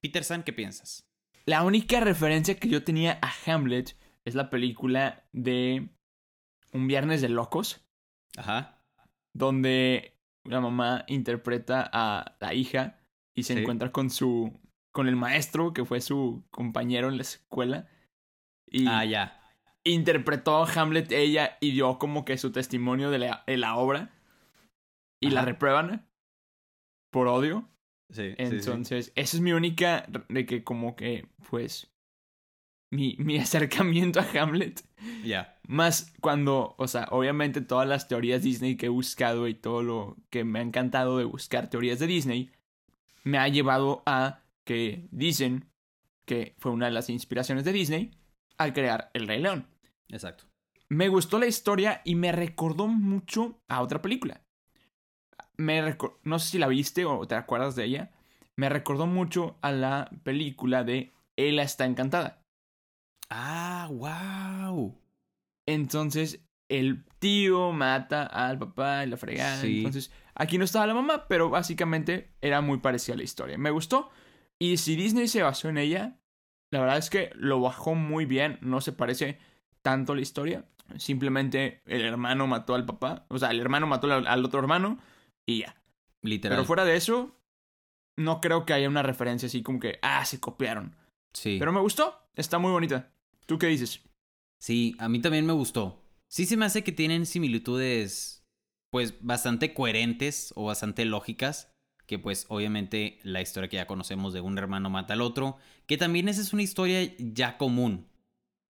Peterson, 0.00 0.42
¿qué 0.42 0.52
piensas? 0.52 1.06
La 1.44 1.62
única 1.62 2.00
referencia 2.00 2.58
que 2.58 2.68
yo 2.68 2.84
tenía 2.84 3.18
a 3.22 3.32
Hamlet 3.46 3.96
es 4.24 4.34
la 4.34 4.50
película 4.50 5.24
de 5.32 5.88
Un 6.72 6.86
Viernes 6.86 7.20
de 7.20 7.28
Locos. 7.28 7.84
Ajá. 8.36 8.82
Donde 9.32 10.16
la 10.44 10.60
mamá 10.60 11.04
interpreta 11.08 11.88
a 11.92 12.36
la 12.40 12.54
hija 12.54 12.98
y 13.34 13.44
se 13.44 13.58
encuentra 13.58 13.92
con 13.92 14.10
su 14.10 14.58
con 14.96 15.08
el 15.08 15.16
maestro, 15.16 15.74
que 15.74 15.84
fue 15.84 16.00
su 16.00 16.42
compañero 16.50 17.10
en 17.10 17.18
la 17.18 17.22
escuela. 17.22 17.86
Y 18.66 18.86
ah, 18.88 19.04
ya. 19.04 19.42
Interpretó 19.84 20.64
a 20.64 20.72
Hamlet 20.72 21.12
ella 21.12 21.58
y 21.60 21.72
dio 21.72 21.98
como 21.98 22.24
que 22.24 22.38
su 22.38 22.50
testimonio 22.50 23.10
de 23.10 23.18
la, 23.18 23.76
obra. 23.76 24.10
Y 25.26 25.30
la 25.30 25.42
reprueban 25.42 26.06
por 27.10 27.28
odio. 27.28 27.68
Sí. 28.10 28.34
Entonces, 28.38 29.12
esa 29.14 29.36
es 29.36 29.40
mi 29.40 29.52
única 29.52 30.06
de 30.28 30.46
que 30.46 30.62
como 30.62 30.94
que, 30.94 31.26
pues, 31.50 31.90
mi, 32.90 33.16
mi 33.18 33.38
acercamiento 33.38 34.20
a 34.20 34.26
Hamlet. 34.40 34.82
Ya. 35.24 35.58
Más 35.66 36.12
cuando, 36.20 36.74
o 36.78 36.88
sea, 36.88 37.08
obviamente 37.10 37.60
todas 37.60 37.88
las 37.88 38.08
teorías 38.08 38.42
Disney 38.42 38.76
que 38.76 38.86
he 38.86 38.90
buscado 38.90 39.48
y 39.48 39.54
todo 39.54 39.82
lo 39.82 40.16
que 40.30 40.44
me 40.44 40.60
ha 40.60 40.62
encantado 40.62 41.18
de 41.18 41.24
buscar 41.24 41.68
teorías 41.68 41.98
de 41.98 42.06
Disney, 42.06 42.50
me 43.24 43.38
ha 43.38 43.48
llevado 43.48 44.02
a 44.06 44.42
que 44.64 45.08
dicen 45.10 45.68
que 46.26 46.54
fue 46.58 46.72
una 46.72 46.86
de 46.86 46.92
las 46.92 47.08
inspiraciones 47.08 47.64
de 47.64 47.72
Disney 47.72 48.10
al 48.58 48.72
crear 48.72 49.10
El 49.14 49.26
Rey 49.26 49.40
León. 49.40 49.66
Exacto. 50.08 50.44
Me 50.88 51.08
gustó 51.08 51.38
la 51.38 51.46
historia 51.46 52.00
y 52.04 52.14
me 52.14 52.30
recordó 52.30 52.86
mucho 52.86 53.60
a 53.68 53.82
otra 53.82 54.00
película. 54.00 54.42
Me 55.58 55.96
no 56.24 56.38
sé 56.38 56.48
si 56.48 56.58
la 56.58 56.68
viste 56.68 57.04
o 57.04 57.26
te 57.26 57.34
acuerdas 57.34 57.76
de 57.76 57.84
ella. 57.84 58.10
Me 58.56 58.68
recordó 58.68 59.06
mucho 59.06 59.56
a 59.60 59.70
la 59.72 60.10
película 60.22 60.82
de 60.82 61.12
Ella 61.36 61.62
está 61.62 61.84
encantada. 61.84 62.42
Ah, 63.28 63.88
wow. 63.90 64.98
Entonces, 65.66 66.40
el 66.68 67.04
tío 67.18 67.72
mata 67.72 68.24
al 68.24 68.58
papá 68.58 69.04
y 69.04 69.08
la 69.08 69.16
fregada. 69.16 69.60
Sí. 69.60 69.78
Entonces, 69.78 70.10
aquí 70.34 70.58
no 70.58 70.64
estaba 70.64 70.86
la 70.86 70.94
mamá, 70.94 71.26
pero 71.28 71.50
básicamente 71.50 72.30
era 72.40 72.60
muy 72.60 72.78
parecida 72.78 73.14
a 73.14 73.18
la 73.18 73.24
historia. 73.24 73.58
Me 73.58 73.70
gustó. 73.70 74.10
Y 74.58 74.78
si 74.78 74.96
Disney 74.96 75.28
se 75.28 75.42
basó 75.42 75.68
en 75.68 75.78
ella, 75.78 76.18
la 76.70 76.80
verdad 76.80 76.98
es 76.98 77.10
que 77.10 77.30
lo 77.34 77.60
bajó 77.60 77.94
muy 77.94 78.24
bien. 78.24 78.58
No 78.62 78.80
se 78.80 78.92
parece 78.92 79.38
tanto 79.82 80.12
a 80.12 80.16
la 80.16 80.22
historia. 80.22 80.64
Simplemente 80.96 81.82
el 81.84 82.02
hermano 82.02 82.46
mató 82.46 82.74
al 82.74 82.86
papá. 82.86 83.26
O 83.28 83.38
sea, 83.38 83.50
el 83.50 83.60
hermano 83.60 83.86
mató 83.86 84.10
al, 84.10 84.26
al 84.26 84.44
otro 84.44 84.60
hermano 84.60 84.98
y 85.46 85.60
ya. 85.60 85.80
Literal. 86.22 86.56
Pero 86.56 86.66
fuera 86.66 86.84
de 86.84 86.96
eso, 86.96 87.38
no 88.16 88.40
creo 88.40 88.66
que 88.66 88.72
haya 88.72 88.88
una 88.88 89.02
referencia 89.02 89.46
así 89.46 89.62
como 89.62 89.80
que, 89.80 89.98
ah, 90.02 90.24
se 90.24 90.40
copiaron. 90.40 90.96
Sí. 91.32 91.56
Pero 91.58 91.72
me 91.72 91.80
gustó. 91.80 92.18
Está 92.34 92.58
muy 92.58 92.72
bonita. 92.72 93.12
¿Tú 93.46 93.58
qué 93.58 93.68
dices? 93.68 94.02
Sí, 94.58 94.96
a 94.98 95.08
mí 95.08 95.20
también 95.20 95.46
me 95.46 95.52
gustó. 95.52 96.02
Sí 96.28 96.46
se 96.46 96.56
me 96.56 96.66
hace 96.66 96.82
que 96.82 96.92
tienen 96.92 97.26
similitudes, 97.26 98.44
pues, 98.90 99.14
bastante 99.20 99.72
coherentes 99.72 100.52
o 100.56 100.64
bastante 100.64 101.04
lógicas. 101.04 101.72
Que 102.06 102.18
pues, 102.18 102.46
obviamente, 102.48 103.18
la 103.22 103.40
historia 103.40 103.68
que 103.68 103.76
ya 103.76 103.86
conocemos 103.86 104.32
de 104.32 104.40
un 104.40 104.58
hermano 104.58 104.90
mata 104.90 105.14
al 105.14 105.22
otro. 105.22 105.56
Que 105.86 105.96
también 105.96 106.28
esa 106.28 106.40
es 106.40 106.52
una 106.52 106.62
historia 106.62 107.14
ya 107.18 107.56
común. 107.58 108.08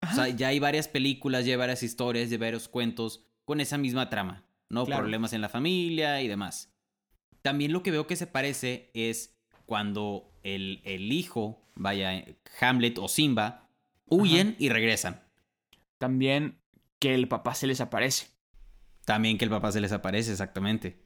O 0.02 0.14
sea, 0.14 0.28
ya 0.28 0.48
hay 0.48 0.58
varias 0.58 0.88
películas, 0.88 1.44
ya 1.44 1.52
hay 1.52 1.56
varias 1.56 1.82
historias, 1.82 2.28
ya 2.28 2.34
hay 2.34 2.40
varios 2.40 2.68
cuentos 2.68 3.24
con 3.44 3.60
esa 3.60 3.78
misma 3.78 4.08
trama. 4.08 4.45
¿No? 4.68 4.84
Claro. 4.84 5.02
Problemas 5.02 5.32
en 5.32 5.40
la 5.40 5.48
familia 5.48 6.22
y 6.22 6.28
demás. 6.28 6.72
También 7.42 7.72
lo 7.72 7.82
que 7.82 7.90
veo 7.92 8.06
que 8.06 8.16
se 8.16 8.26
parece 8.26 8.90
es 8.94 9.38
cuando 9.66 10.32
el, 10.42 10.80
el 10.84 11.12
hijo, 11.12 11.62
vaya, 11.74 12.24
Hamlet 12.60 12.98
o 12.98 13.08
Simba, 13.08 13.68
huyen 14.06 14.56
y 14.58 14.68
regresan. 14.68 15.22
También 15.98 16.58
que 16.98 17.14
el 17.14 17.28
papá 17.28 17.54
se 17.54 17.66
les 17.66 17.80
aparece. 17.80 18.28
También 19.04 19.38
que 19.38 19.44
el 19.44 19.50
papá 19.50 19.70
se 19.70 19.80
les 19.80 19.92
aparece, 19.92 20.32
exactamente. 20.32 21.00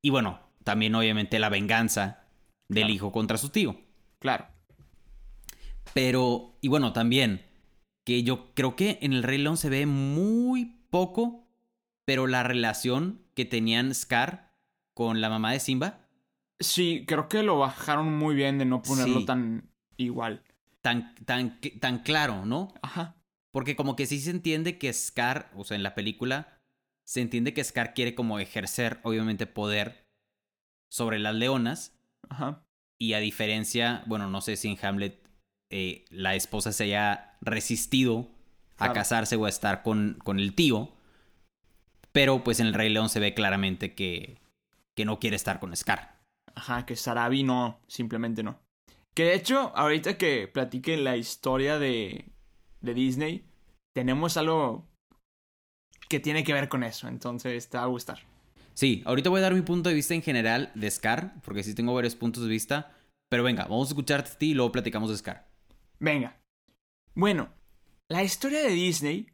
Y 0.00 0.10
bueno, 0.10 0.40
también 0.64 0.94
obviamente 0.94 1.38
la 1.38 1.50
venganza 1.50 2.24
del 2.68 2.84
Claro. 2.84 2.94
hijo 2.94 3.12
contra 3.12 3.36
su 3.36 3.50
tío. 3.50 3.78
Claro. 4.18 4.46
Pero, 5.92 6.56
y 6.60 6.68
bueno, 6.68 6.92
también, 6.92 7.42
que 8.04 8.22
yo 8.22 8.54
creo 8.54 8.76
que 8.76 8.98
en 9.02 9.12
el 9.12 9.22
Rey 9.22 9.38
León 9.38 9.56
se 9.56 9.68
ve 9.68 9.86
muy 9.86 10.80
poco, 10.90 11.43
pero 12.04 12.26
la 12.26 12.42
relación 12.42 13.22
que 13.34 13.44
tenían 13.44 13.94
Scar 13.94 14.52
con 14.94 15.20
la 15.20 15.28
mamá 15.28 15.52
de 15.52 15.60
Simba, 15.60 16.00
Sí, 16.60 17.04
creo 17.06 17.28
que 17.28 17.42
lo 17.42 17.58
bajaron 17.58 18.16
muy 18.16 18.36
bien 18.36 18.58
de 18.58 18.64
no 18.64 18.80
ponerlo 18.80 19.20
Sí. 19.20 19.26
tan 19.26 19.68
igual. 19.96 20.42
tan, 20.82 21.14
tan, 21.24 21.58
tan 21.80 21.98
claro, 21.98 22.46
¿no? 22.46 22.72
Ajá. 22.80 23.16
Porque 23.50 23.74
como 23.74 23.96
que 23.96 24.06
sí 24.06 24.20
se 24.20 24.30
entiende 24.30 24.78
que 24.78 24.92
Scar, 24.92 25.50
o 25.56 25.64
sea, 25.64 25.76
en 25.76 25.82
la 25.82 25.94
película, 25.94 26.60
se 27.04 27.20
entiende 27.22 27.54
que 27.54 27.64
Scar 27.64 27.92
quiere 27.94 28.14
como 28.14 28.38
ejercer, 28.38 29.00
obviamente, 29.02 29.46
poder 29.46 30.06
sobre 30.90 31.18
las 31.18 31.34
leonas. 31.34 31.98
Ajá. 32.28 32.62
Y 32.98 33.14
a 33.14 33.18
diferencia, 33.18 34.04
bueno, 34.06 34.30
no 34.30 34.40
sé 34.40 34.56
si 34.56 34.68
en 34.68 34.78
Hamlet 34.80 35.28
eh, 35.70 36.04
la 36.10 36.34
esposa 36.36 36.72
se 36.72 36.84
haya 36.84 37.36
resistido 37.40 38.30
a 38.78 38.92
casarse 38.92 39.36
o 39.36 39.46
a 39.46 39.48
estar 39.48 39.82
con, 39.82 40.18
con 40.22 40.38
el 40.38 40.54
tío. 40.54 40.92
Pero 42.14 42.44
pues 42.44 42.60
en 42.60 42.68
el 42.68 42.74
Rey 42.74 42.88
León 42.90 43.08
se 43.08 43.18
ve 43.18 43.34
claramente 43.34 43.94
que, 43.94 44.38
que 44.96 45.04
no 45.04 45.18
quiere 45.18 45.36
estar 45.36 45.58
con 45.58 45.76
Scar. 45.76 46.20
Ajá, 46.54 46.86
que 46.86 46.94
Sarabi 46.94 47.42
no, 47.42 47.80
simplemente 47.88 48.44
no. 48.44 48.60
Que 49.14 49.24
de 49.24 49.34
hecho, 49.34 49.76
ahorita 49.76 50.16
que 50.16 50.46
platique 50.46 50.96
la 50.96 51.16
historia 51.16 51.78
de, 51.78 52.30
de 52.80 52.94
Disney, 52.94 53.44
tenemos 53.94 54.36
algo 54.36 54.86
que 56.08 56.20
tiene 56.20 56.44
que 56.44 56.52
ver 56.52 56.68
con 56.68 56.84
eso, 56.84 57.08
entonces 57.08 57.68
te 57.68 57.78
va 57.78 57.84
a 57.84 57.88
gustar. 57.88 58.20
Sí, 58.74 59.02
ahorita 59.06 59.30
voy 59.30 59.40
a 59.40 59.44
dar 59.44 59.54
mi 59.54 59.62
punto 59.62 59.88
de 59.88 59.94
vista 59.94 60.14
en 60.14 60.22
general 60.22 60.70
de 60.74 60.90
Scar, 60.90 61.34
porque 61.42 61.62
sí 61.62 61.74
tengo 61.74 61.94
varios 61.94 62.14
puntos 62.14 62.42
de 62.42 62.48
vista. 62.48 62.92
Pero 63.28 63.42
venga, 63.42 63.64
vamos 63.64 63.88
a 63.88 63.90
escucharte 63.90 64.30
a 64.30 64.38
ti 64.38 64.50
y 64.50 64.54
luego 64.54 64.72
platicamos 64.72 65.10
de 65.10 65.16
Scar. 65.16 65.48
Venga. 65.98 66.40
Bueno, 67.14 67.52
la 68.08 68.22
historia 68.22 68.60
de 68.60 68.70
Disney 68.70 69.30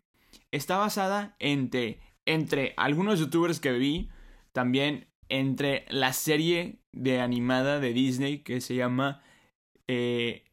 está 0.50 0.78
basada 0.78 1.36
entre, 1.38 2.00
entre 2.32 2.74
algunos 2.76 3.18
youtubers 3.20 3.60
que 3.60 3.72
vi, 3.72 4.08
también 4.52 5.06
entre 5.28 5.84
la 5.88 6.12
serie 6.12 6.80
de 6.92 7.20
animada 7.20 7.78
de 7.80 7.92
Disney 7.92 8.38
que 8.38 8.60
se 8.60 8.74
llama... 8.74 9.22
eh, 9.88 10.44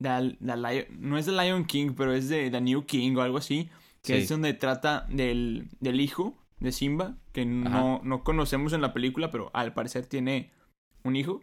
The- 0.00 0.36
The 0.40 0.56
Lion- 0.56 0.86
no 0.98 1.16
es 1.18 1.26
The 1.26 1.32
Lion 1.32 1.64
King, 1.64 1.92
pero 1.96 2.12
es 2.12 2.28
de 2.28 2.50
The 2.50 2.60
New 2.60 2.86
King 2.86 3.14
o 3.16 3.22
algo 3.22 3.38
así, 3.38 3.68
que 4.02 4.16
Sí. 4.16 4.22
es 4.22 4.28
donde 4.28 4.52
trata 4.54 5.06
del, 5.10 5.68
del 5.80 6.00
hijo 6.00 6.36
de 6.58 6.72
Simba, 6.72 7.16
que 7.32 7.44
no, 7.44 8.00
no 8.02 8.24
conocemos 8.24 8.72
en 8.72 8.80
la 8.80 8.92
película, 8.92 9.30
pero 9.30 9.50
al 9.54 9.72
parecer 9.74 10.06
tiene 10.06 10.50
un 11.04 11.14
hijo. 11.16 11.40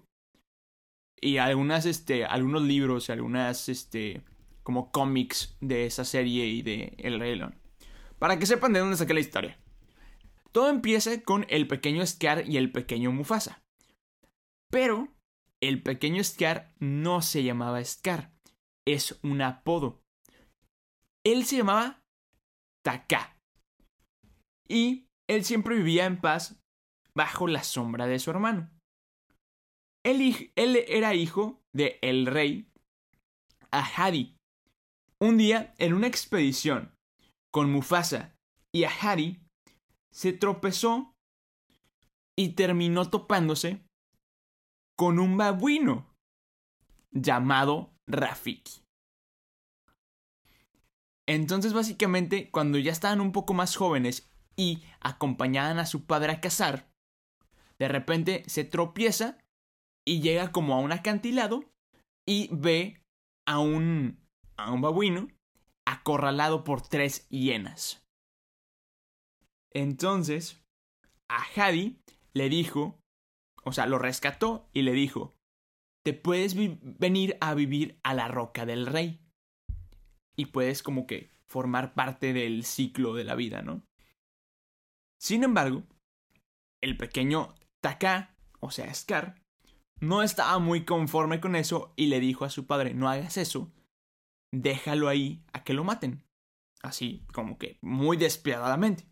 Y 1.22 1.38
algunas, 1.38 1.86
este, 1.86 2.26
algunos 2.26 2.64
libros 2.64 3.10
y 3.10 3.12
algunas, 3.12 3.70
este, 3.70 4.22
como 4.64 4.92
cómics 4.92 5.58
de 5.62 5.86
esa 5.86 6.04
serie 6.06 6.46
y 6.48 6.62
de 6.62 6.94
El 6.98 7.20
Rey 7.20 7.36
León. 7.36 7.56
Para 8.20 8.38
que 8.38 8.46
sepan 8.46 8.74
de 8.74 8.80
dónde 8.80 8.98
saqué 8.98 9.14
la 9.14 9.22
historia. 9.22 9.58
Todo 10.52 10.70
empieza 10.70 11.22
con 11.22 11.46
el 11.50 11.68
pequeño 11.68 12.06
Scar 12.06 12.48
y 12.48 12.58
el 12.58 12.72
pequeño 12.72 13.12
Mufasa. 13.12 13.64
Pero 14.70 15.08
el 15.62 15.82
pequeño 15.82 16.24
Scar 16.24 16.74
no 16.80 17.22
se 17.22 17.44
llamaba 17.44 17.84
Scar, 17.84 18.32
es 18.86 19.20
un 19.24 19.42
apodo. 19.42 20.02
Él 21.26 21.46
se 21.46 21.58
llamaba 21.58 22.02
Taka. 22.84 23.38
Y 24.68 25.08
él 25.28 25.44
siempre 25.44 25.76
vivía 25.76 26.06
en 26.06 26.20
paz 26.20 26.60
bajo 27.16 27.48
la 27.48 27.64
sombra 27.64 28.08
de 28.08 28.20
su 28.20 28.32
hermano. 28.32 28.70
Él, 30.04 30.22
era 30.56 31.14
hijo 31.14 31.62
de 31.74 32.00
el 32.02 32.26
rey 32.26 32.72
Ahadi. 33.72 34.38
Un 35.20 35.38
día, 35.38 35.74
en 35.78 35.94
una 35.94 36.08
expedición 36.08 36.96
con 37.52 37.72
Mufasa 37.72 38.36
y 38.74 38.84
Ahadi, 38.84 39.42
se 40.12 40.34
tropezó 40.34 41.14
y 42.38 42.50
terminó 42.50 43.10
topándose 43.10 43.84
con 44.98 45.20
un 45.20 45.38
babuino 45.38 46.06
llamado 47.12 47.94
Rafiki. 48.08 48.84
Entonces, 51.28 51.74
básicamente, 51.74 52.50
cuando 52.50 52.80
ya 52.80 52.92
estaban 52.92 53.22
un 53.22 53.32
poco 53.32 53.54
más 53.54 53.76
jóvenes 53.76 54.30
y 54.56 54.84
acompañaban 55.00 55.78
a 55.80 55.86
su 55.86 56.06
padre 56.06 56.34
a 56.34 56.42
cazar, 56.42 56.90
de 57.78 57.88
repente 57.88 58.44
se 58.48 58.64
tropieza 58.64 59.38
y 60.08 60.22
llega 60.22 60.52
como 60.52 60.74
a 60.74 60.80
un 60.80 60.92
acantilado 60.92 61.70
y 62.28 62.50
ve 62.52 63.02
a 63.48 63.60
un, 63.60 64.20
a 64.58 64.72
un 64.72 64.82
babuino 64.82 65.28
acorralado 65.90 66.64
por 66.64 66.82
tres 66.82 67.28
hienas. 67.30 68.06
Entonces, 69.72 70.64
a 71.28 71.44
Hadi 71.56 72.00
le 72.34 72.48
dijo, 72.50 73.00
o 73.64 73.72
sea, 73.72 73.88
lo 73.88 73.98
rescató 73.98 74.70
y 74.72 74.84
le 74.84 74.92
dijo, 74.92 75.36
te 76.06 76.14
puedes 76.14 76.56
venir 76.56 77.38
a 77.42 77.56
vivir 77.56 78.00
a 78.04 78.14
la 78.14 78.28
roca 78.28 78.68
del 78.68 78.86
rey. 78.86 79.20
Y 80.38 80.48
puedes 80.48 80.84
como 80.84 81.08
que 81.08 81.32
formar 81.48 81.96
parte 81.96 82.34
del 82.34 82.66
ciclo 82.66 83.16
de 83.16 83.24
la 83.24 83.34
vida, 83.34 83.64
¿no? 83.64 83.84
Sin 85.20 85.44
embargo, 85.44 85.84
el 86.82 86.98
pequeño 86.98 87.56
Taka, 87.82 88.36
o 88.60 88.70
sea, 88.70 88.94
Scar, 88.94 89.42
no 90.00 90.22
estaba 90.22 90.60
muy 90.60 90.86
conforme 90.86 91.42
con 91.42 91.56
eso 91.56 91.94
y 91.96 92.08
le 92.08 92.20
dijo 92.20 92.46
a 92.46 92.50
su 92.52 92.68
padre, 92.68 92.94
no 92.94 93.10
hagas 93.10 93.38
eso, 93.38 93.74
déjalo 94.52 95.08
ahí 95.08 95.44
a 95.54 95.64
que 95.64 95.74
lo 95.74 95.84
maten. 95.84 96.24
Así 96.82 97.26
como 97.34 97.58
que 97.58 97.78
muy 97.82 98.18
despiadadamente. 98.18 99.06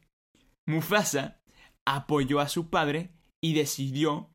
Mufasa 0.66 1.42
apoyó 1.86 2.40
a 2.40 2.50
su 2.50 2.70
padre 2.70 3.12
y 3.42 3.54
decidió 3.54 4.32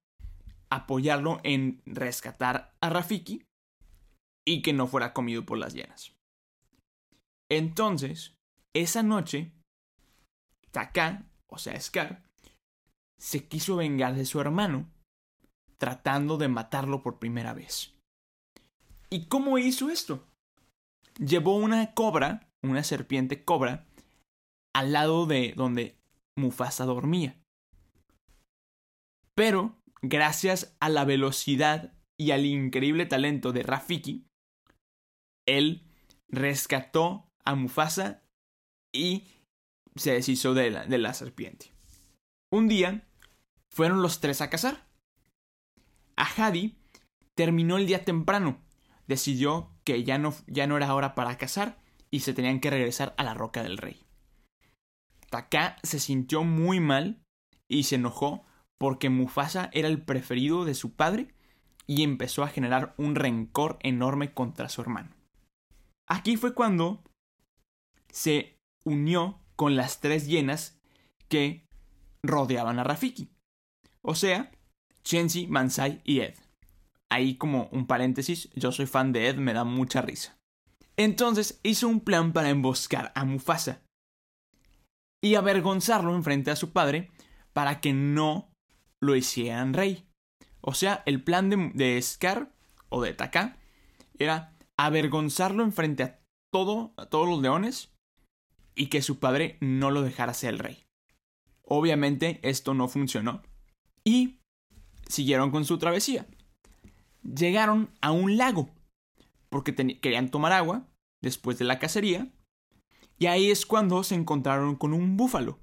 apoyarlo 0.71 1.41
en 1.45 1.83
rescatar 1.85 2.75
a 2.81 2.89
Rafiki 2.89 3.45
y 4.47 4.63
que 4.63 4.73
no 4.73 4.87
fuera 4.87 5.13
comido 5.13 5.45
por 5.45 5.59
las 5.59 5.75
hienas. 5.75 6.15
Entonces, 7.51 8.35
esa 8.75 9.03
noche, 9.03 9.53
Taka, 10.71 11.27
o 11.49 11.59
sea, 11.59 11.79
Scar, 11.79 12.23
se 13.19 13.47
quiso 13.47 13.77
vengar 13.77 14.15
de 14.15 14.25
su 14.25 14.41
hermano, 14.41 14.91
tratando 15.77 16.39
de 16.39 16.49
matarlo 16.49 17.03
por 17.03 17.19
primera 17.19 17.53
vez. 17.53 17.95
¿Y 19.11 19.27
cómo 19.27 19.59
hizo 19.59 19.91
esto? 19.91 20.27
Llevó 21.19 21.57
una 21.57 21.95
cobra, 21.95 22.49
una 22.63 22.85
serpiente 22.85 23.45
cobra, 23.45 23.87
al 24.75 24.93
lado 24.93 25.27
de 25.27 25.53
donde 25.57 25.99
Mufasa 26.37 26.85
dormía. 26.85 27.39
Pero, 29.35 29.77
gracias 30.01 30.77
a 30.81 30.89
la 30.89 31.05
velocidad 31.05 31.95
y 32.19 32.31
al 32.31 32.47
increíble 32.47 33.07
talento 33.07 33.53
de 33.53 33.63
Rafiki, 33.63 34.27
él 35.47 35.83
rescató 36.29 37.29
a 37.45 37.55
Mufasa 37.55 38.23
y 38.95 39.27
se 39.97 40.13
deshizo 40.13 40.55
de 40.55 40.71
la, 40.71 40.87
de 40.87 40.99
la 40.99 41.15
serpiente. 41.15 41.73
Un 42.53 42.69
día 42.69 43.07
fueron 43.71 44.03
los 44.03 44.21
tres 44.21 44.41
a 44.41 44.51
cazar. 44.51 44.87
Ahadi 46.17 46.77
terminó 47.35 47.79
el 47.79 47.87
día 47.87 48.05
temprano. 48.05 48.63
Decidió 49.07 49.72
que 49.85 50.05
ya 50.05 50.19
no, 50.19 50.35
ya 50.47 50.67
no 50.67 50.77
era 50.77 50.95
hora 50.95 51.15
para 51.15 51.39
cazar 51.39 51.79
y 52.11 52.21
se 52.21 52.35
tenían 52.35 52.61
que 52.61 52.71
regresar 52.71 53.15
a 53.17 53.25
la 53.25 53.35
roca 53.35 53.63
del 53.63 53.79
rey. 53.79 54.01
Taka 55.31 55.77
se 55.83 55.99
sintió 55.99 56.45
muy 56.45 56.79
mal 56.81 57.23
y 57.69 57.85
se 57.85 57.95
enojó 57.95 58.45
porque 58.79 59.11
Mufasa 59.11 59.71
era 59.73 59.89
el 59.89 60.03
preferido 60.03 60.65
de 60.65 60.75
su 60.75 60.95
padre 60.95 61.35
y 61.87 62.03
empezó 62.03 62.43
a 62.43 62.49
generar 62.49 62.95
un 62.99 63.15
rencor 63.15 63.79
enorme 63.81 64.35
contra 64.35 64.69
su 64.69 64.81
hermano. 64.81 65.11
Aquí 66.07 66.37
fue 66.37 66.55
cuando 66.55 67.03
se 68.11 68.59
unió 68.85 69.41
con 69.57 69.77
las 69.77 70.01
tres 70.01 70.27
hienas 70.27 70.79
que 71.29 71.67
rodeaban 72.23 72.79
a 72.79 72.85
Rafiki. 72.85 73.31
O 74.03 74.15
sea, 74.15 74.51
Chenzi, 75.03 75.47
Mansai 75.47 76.01
y 76.05 76.21
Ed. 76.21 76.35
Ahí 77.13 77.37
como 77.37 77.69
un 77.73 77.87
paréntesis, 77.87 78.49
yo 78.55 78.73
soy 78.73 78.87
fan 78.87 79.13
de 79.13 79.29
Ed, 79.29 79.37
me 79.37 79.53
da 79.53 79.65
mucha 79.65 80.01
risa. 80.01 80.39
Entonces 80.97 81.61
hizo 81.63 81.87
un 81.87 82.01
plan 82.01 82.33
para 82.33 82.49
emboscar 82.49 83.13
a 83.15 83.27
Mufasa 83.27 83.83
y 85.23 85.35
avergonzarlo 85.35 86.15
enfrente 86.15 86.51
a 86.51 86.57
su 86.57 86.73
padre 86.73 87.11
para 87.53 87.83
que 87.83 87.93
no 87.93 88.51
lo 88.99 89.15
hicieran 89.15 89.75
rey. 89.75 90.09
O 90.63 90.73
sea, 90.73 91.03
el 91.05 91.23
plan 91.23 91.51
de, 91.75 92.01
Scar 92.01 92.51
o 92.89 93.03
de 93.03 93.13
Taka 93.13 93.59
era 94.19 94.57
avergonzarlo 94.79 95.65
enfrente 95.65 96.05
a, 96.05 96.07
a 96.07 97.07
todos 97.11 97.29
los 97.29 97.43
leones 97.43 97.93
y 98.75 98.87
que 98.87 99.03
su 99.03 99.19
padre 99.19 99.59
no 99.61 99.91
lo 99.91 100.01
dejara 100.01 100.33
ser 100.33 100.55
el 100.55 100.61
rey. 100.61 100.87
Obviamente 101.63 102.41
esto 102.43 102.73
no 102.73 102.89
funcionó 102.89 103.43
y 104.03 104.41
siguieron 105.07 105.51
con 105.51 105.67
su 105.67 105.77
travesía. 105.77 106.27
Llegaron 107.23 107.91
a 108.01 108.11
un 108.13 108.37
lago 108.37 108.71
porque 109.49 109.75
querían 109.75 110.31
tomar 110.31 110.53
agua 110.53 110.89
después 111.23 111.59
de 111.59 111.65
la 111.65 111.79
cacería 111.79 112.33
y 113.19 113.27
ahí 113.27 113.51
es 113.51 113.67
cuando 113.67 114.03
se 114.03 114.15
encontraron 114.15 114.77
con 114.77 114.93
un 114.93 115.17
búfalo. 115.17 115.61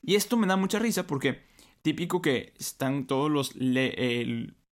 Y 0.00 0.14
esto 0.14 0.36
me 0.36 0.46
da 0.46 0.56
mucha 0.56 0.78
risa 0.78 1.06
porque 1.06 1.42
típico 1.82 2.22
que 2.22 2.54
están 2.58 3.06
todos 3.06 3.30
los, 3.30 3.54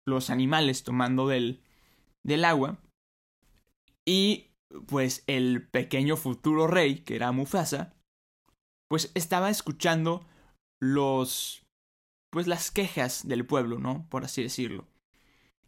los 0.05 0.29
animales 0.29 0.83
tomando 0.83 1.27
del, 1.27 1.61
del 2.23 2.45
agua 2.45 2.79
y 4.05 4.51
pues 4.87 5.23
el 5.27 5.67
pequeño 5.67 6.17
futuro 6.17 6.67
rey, 6.67 6.99
que 6.99 7.15
era 7.15 7.31
Mufasa, 7.31 7.95
pues 8.89 9.11
estaba 9.15 9.49
escuchando 9.49 10.25
los 10.81 11.63
pues 12.31 12.47
las 12.47 12.71
quejas 12.71 13.27
del 13.27 13.45
pueblo, 13.45 13.79
¿no? 13.79 14.05
Por 14.09 14.23
así 14.23 14.43
decirlo. 14.43 14.85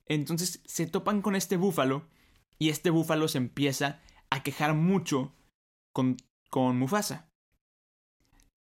Entonces 0.10 0.62
se 0.66 0.88
topan 0.88 1.22
con 1.22 1.36
este 1.36 1.56
búfalo 1.56 2.08
y 2.58 2.70
este 2.70 2.90
búfalo 2.90 3.28
se 3.28 3.38
empieza 3.38 4.02
a 4.30 4.44
quejar 4.44 4.74
mucho 4.74 5.36
con, 5.94 6.18
con 6.50 6.78
Mufasa. 6.78 7.30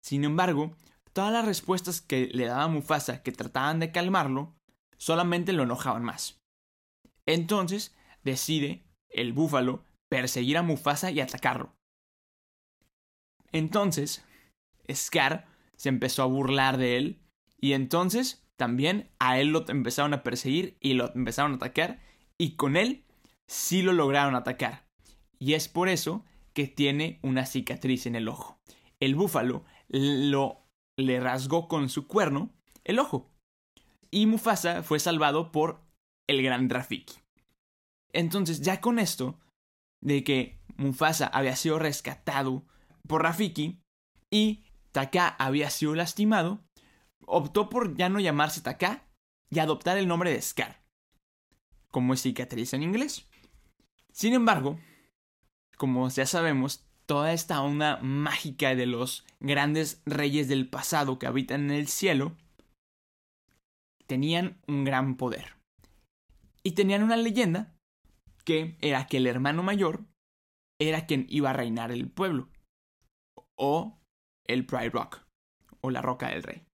Sin 0.03 0.25
embargo, 0.25 0.77
todas 1.13 1.33
las 1.33 1.45
respuestas 1.45 2.01
que 2.01 2.29
le 2.29 2.47
daba 2.47 2.69
Mufasa 2.69 3.23
que 3.23 3.33
trataban 3.33 3.81
de 3.81 3.93
calmarlo, 3.93 4.55
solamente 4.97 5.53
lo 5.53 5.65
enojaban 5.65 6.05
más. 6.05 6.41
Entonces 7.27 7.95
decide 8.25 8.85
el 9.09 9.33
búfalo 9.33 9.85
perseguir 10.09 10.59
a 10.59 10.63
Mufasa 10.63 11.11
y 11.11 11.21
atacarlo. 11.21 11.75
Entonces, 13.53 14.25
Scar 14.91 15.47
se 15.77 15.89
empezó 15.89 16.23
a 16.23 16.27
burlar 16.27 16.79
de 16.79 16.97
él 16.97 17.21
y 17.61 17.75
entonces 17.75 18.42
también 18.63 19.11
a 19.19 19.41
él 19.41 19.49
lo 19.49 19.69
empezaron 19.69 20.15
a 20.15 20.23
perseguir 20.23 20.77
y 20.79 20.95
lo 20.95 21.13
empezaron 21.17 21.51
a 21.51 21.57
atacar 21.57 21.99
y 22.39 22.55
con 22.55 22.77
él 22.77 23.05
sí 23.51 23.83
lo 23.83 23.93
lograron 23.93 24.37
atacar. 24.37 24.87
Y 25.41 25.55
es 25.55 25.67
por 25.67 25.89
eso 25.89 26.25
que 26.55 26.69
tiene 26.69 27.19
una 27.25 27.45
cicatriz 27.45 28.07
en 28.07 28.15
el 28.15 28.29
ojo. 28.29 28.61
El 29.01 29.17
búfalo 29.17 29.65
lo 29.89 30.63
le 30.97 31.19
rasgó 31.19 31.67
con 31.67 31.89
su 31.89 32.07
cuerno 32.07 32.53
el 32.85 33.01
ojo. 33.01 33.33
Y 34.13 34.27
Mufasa 34.27 34.85
fue 34.85 35.01
salvado 35.01 35.51
por 35.51 35.81
el 36.29 36.41
gran 36.41 36.71
Rafiki. 36.71 37.17
Entonces, 38.13 38.61
ya 38.61 38.81
con 38.81 39.01
esto, 39.01 39.41
de 40.01 40.23
que 40.23 40.61
Mufasa 40.77 41.27
había 41.27 41.57
sido 41.57 41.81
rescatado 41.81 42.65
por 43.09 43.25
Rafiki 43.25 43.81
y 44.31 44.63
Taka 44.93 45.27
había 45.27 45.69
sido 45.69 45.97
lastimado, 45.97 46.63
optó 47.27 47.69
por 47.69 47.97
ya 47.97 48.09
no 48.09 48.21
llamarse 48.21 48.61
Taka 48.61 49.09
y 49.51 49.59
adoptar 49.59 49.99
el 49.99 50.09
nombre 50.09 50.31
de 50.31 50.41
Scar, 50.41 50.83
como 51.91 52.15
es 52.15 52.23
cicatriz 52.23 52.73
en 52.75 52.83
inglés. 52.83 53.29
Sin 54.13 54.35
embargo, 54.35 54.79
como 55.77 56.09
ya 56.09 56.27
sabemos, 56.27 56.87
toda 57.07 57.33
esta 57.33 57.63
onda 57.63 57.99
mágica 58.03 58.75
de 58.75 58.87
los 58.87 59.27
grandes 59.41 60.03
reyes 60.07 60.49
del 60.49 60.69
pasado 60.69 61.19
que 61.19 61.27
habitan 61.27 61.65
en 61.65 61.73
el 61.73 61.89
cielo, 61.89 62.37
tenían 64.07 64.61
un 64.67 64.85
gran 64.85 65.17
poder. 65.17 65.57
Y 66.63 66.73
tenían 66.73 67.03
una 67.03 67.17
leyenda 67.17 67.75
que 68.45 68.77
era 68.81 69.07
que 69.07 69.17
el 69.17 69.27
hermano 69.27 69.63
mayor 69.63 70.05
era 70.81 71.07
quien 71.07 71.27
iba 71.29 71.51
a 71.51 71.55
reinar 71.55 71.93
el 71.93 72.11
pueblo, 72.11 72.49
o 73.57 74.01
el 74.47 74.67
Pride 74.67 74.91
Rock, 74.91 75.25
o 75.81 75.91
la 75.91 76.03
roca 76.03 76.29
del 76.29 76.43
rey. 76.43 76.67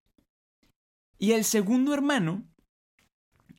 Y 1.18 1.33
el 1.33 1.44
segundo 1.44 1.92
hermano 1.94 2.44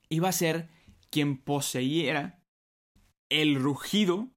iba 0.09 0.29
a 0.29 0.33
ser 0.33 0.69
quien 1.11 1.37
poseyera 1.37 2.41
el 3.29 3.55
rugido 3.55 4.31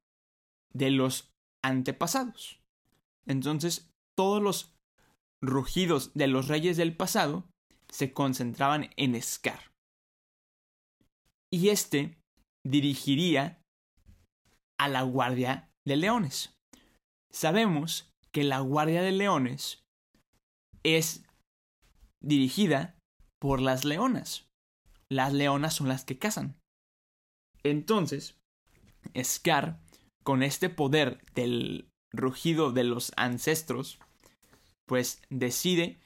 de 0.74 0.90
los 0.90 1.30
antepasados. 1.64 2.60
Entonces, 3.26 3.90
todos 4.16 4.42
los 4.42 4.74
rugidos 5.40 6.12
de 6.14 6.26
los 6.26 6.48
reyes 6.48 6.76
del 6.76 6.96
pasado 6.96 7.48
se 7.88 8.12
concentraban 8.12 8.90
en 8.96 9.20
Scar. 9.22 9.72
Y 11.52 11.68
este 11.68 12.18
dirigiría 12.64 13.62
a 14.78 14.88
la 14.88 15.02
Guardia 15.02 15.70
de 15.86 15.96
Leones. 15.96 16.54
Sabemos 17.30 18.10
que 18.32 18.44
la 18.44 18.60
Guardia 18.60 19.02
de 19.02 19.12
Leones 19.12 19.84
es 20.82 21.24
dirigida 22.22 22.96
por 23.42 23.60
las 23.60 23.84
leonas. 23.84 24.46
Las 25.10 25.32
leonas 25.32 25.74
son 25.74 25.88
las 25.88 26.04
que 26.04 26.16
cazan. 26.16 26.54
Entonces, 27.64 28.36
Scar 29.20 29.80
con 30.22 30.44
este 30.44 30.70
poder 30.70 31.20
del 31.34 31.88
rugido 32.14 32.70
de 32.70 32.84
los 32.84 33.12
ancestros, 33.16 33.98
pues 34.86 35.20
decide 35.28 35.98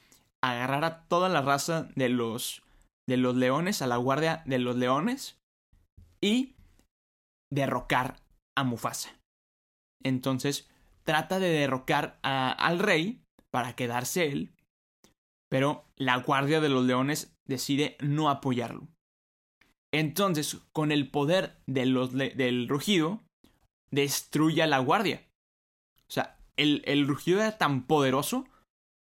agarrar 0.42 0.84
a 0.86 1.02
toda 1.08 1.28
la 1.28 1.42
raza 1.42 1.90
de 1.94 2.08
los 2.08 2.62
de 3.06 3.18
los 3.18 3.36
leones, 3.36 3.82
a 3.82 3.86
la 3.86 3.98
guardia 3.98 4.42
de 4.46 4.58
los 4.58 4.76
leones 4.76 5.36
y 6.22 6.54
derrocar 7.52 8.16
a 8.56 8.64
Mufasa. 8.64 9.14
Entonces 10.02 10.70
trata 11.04 11.38
de 11.38 11.50
derrocar 11.50 12.18
al 12.22 12.78
rey 12.78 13.20
para 13.52 13.76
quedarse 13.76 14.26
él, 14.26 14.54
pero 15.48 15.84
la 15.96 16.16
guardia 16.18 16.60
de 16.60 16.68
los 16.68 16.84
leones 16.84 17.36
decide 17.46 17.96
no 18.00 18.30
apoyarlo. 18.30 18.88
Entonces, 19.92 20.58
con 20.72 20.92
el 20.92 21.10
poder 21.10 21.58
del 21.66 22.68
rugido, 22.68 23.22
destruye 23.90 24.62
a 24.62 24.66
la 24.66 24.78
guardia. 24.78 25.26
O 26.08 26.12
sea, 26.12 26.38
el, 26.56 26.82
el 26.86 27.06
rugido 27.06 27.40
era 27.40 27.56
tan 27.56 27.86
poderoso 27.86 28.46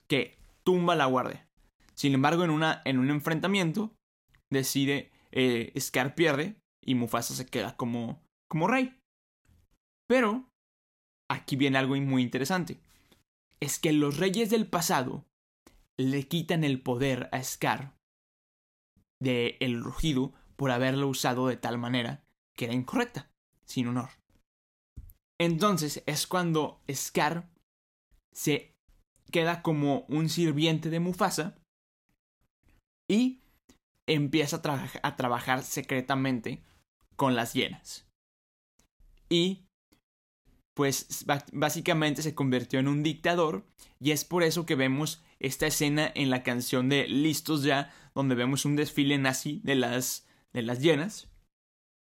que 0.09 0.38
tumba 0.64 0.94
a 0.94 0.96
la 0.96 1.07
guardia. 1.07 1.46
Sin 1.94 2.14
embargo, 2.14 2.44
en, 2.44 2.51
una, 2.51 2.81
en 2.85 2.98
un 2.98 3.11
enfrentamiento, 3.11 3.92
decide, 4.51 5.11
eh, 5.33 5.72
Scar 5.79 6.14
pierde 6.14 6.57
y 6.85 6.94
Mufasa 6.94 7.35
se 7.35 7.46
queda 7.46 7.77
como, 7.77 8.22
como 8.48 8.68
rey. 8.68 8.96
Pero, 10.07 10.48
aquí 11.29 11.57
viene 11.57 11.79
algo 11.79 11.96
muy 11.96 12.22
interesante. 12.22 12.79
Es 13.61 13.79
que 13.79 13.92
los 13.92 14.16
reyes 14.18 14.51
del 14.51 14.66
pasado 14.66 15.24
le 15.98 16.28
quitan 16.28 16.64
el 16.64 16.80
poder 16.80 17.28
a 17.32 17.42
Scar 17.42 17.96
de 19.20 19.56
el 19.61 19.82
rugido 19.82 20.32
por 20.56 20.70
haberlo 20.70 21.08
usado 21.08 21.48
de 21.48 21.56
tal 21.56 21.78
manera 21.78 22.24
que 22.56 22.66
era 22.66 22.74
incorrecta, 22.74 23.30
sin 23.64 23.88
honor. 23.88 24.11
Entonces 25.40 26.02
es 26.06 26.26
cuando 26.26 26.82
Scar 26.90 27.48
se 28.32 28.74
queda 29.30 29.62
como 29.62 30.06
un 30.08 30.28
sirviente 30.28 30.90
de 30.90 31.00
Mufasa 31.00 31.58
y 33.08 33.40
empieza 34.08 34.61
a, 35.02 35.16
trabajar 35.16 35.62
secretamente 35.62 36.62
con 37.16 37.37
las 37.37 37.52
hienas. 37.52 38.06
Y 39.28 39.67
pues 40.78 41.26
básicamente 41.52 42.22
se 42.22 42.36
convirtió 42.36 42.78
en 42.78 42.86
un 42.86 43.02
dictador 43.02 43.66
y 43.98 44.12
es 44.12 44.24
por 44.24 44.44
eso 44.44 44.64
que 44.64 44.76
vemos 44.76 45.24
esta 45.40 45.66
escena 45.66 46.12
en 46.14 46.30
la 46.30 46.44
canción 46.44 46.88
de 46.88 47.08
Listos 47.08 47.64
ya, 47.64 47.92
donde 48.14 48.36
vemos 48.36 48.64
un 48.64 48.76
desfile 48.76 49.18
nazi 49.18 49.60
de 49.64 49.74
las, 49.74 50.28
de 50.52 50.62
las 50.62 50.78
llenas, 50.78 51.26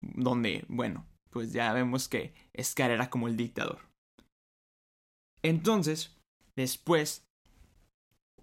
donde, 0.01 0.65
bueno, 0.67 1.05
pues 1.29 1.53
ya 1.53 1.71
vemos 1.73 2.07
que 2.07 2.33
Scar 2.59 2.89
era 2.89 3.11
como 3.11 3.27
el 3.27 3.37
dictador. 3.37 3.81
Entonces, 5.43 6.17
después, 6.55 7.23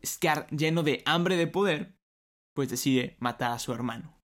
Scar, 0.07 0.47
lleno 0.51 0.85
de 0.85 1.03
hambre 1.05 1.37
de 1.37 1.49
poder, 1.49 1.97
pues 2.55 2.69
decide 2.69 3.17
matar 3.19 3.51
a 3.51 3.59
su 3.59 3.73
hermano. 3.73 4.17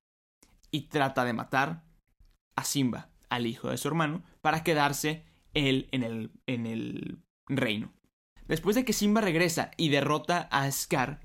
Y 0.70 0.82
trata 0.82 1.24
de 1.24 1.32
matar 1.32 1.82
a 2.54 2.62
Simba, 2.62 3.10
al 3.30 3.48
hijo 3.48 3.68
de 3.70 3.78
su 3.78 3.88
hermano, 3.88 4.22
para 4.40 4.62
quedarse 4.62 5.26
él 5.58 5.88
en 5.92 6.02
el, 6.02 6.30
en 6.46 6.66
el 6.66 7.18
reino. 7.48 7.92
Después 8.46 8.76
de 8.76 8.84
que 8.84 8.92
Simba 8.92 9.20
regresa 9.20 9.70
y 9.76 9.90
derrota 9.90 10.48
a 10.50 10.70
Scar, 10.70 11.20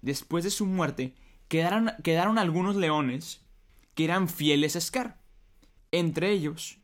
después 0.00 0.44
de 0.44 0.50
su 0.50 0.66
muerte, 0.66 1.14
quedaron, 1.48 1.90
quedaron 2.04 2.38
algunos 2.38 2.76
leones 2.76 3.44
que 3.94 4.04
eran 4.04 4.28
fieles 4.28 4.76
a 4.76 4.80
Scar. 4.80 5.20
Entre 5.90 6.30
ellos, 6.30 6.78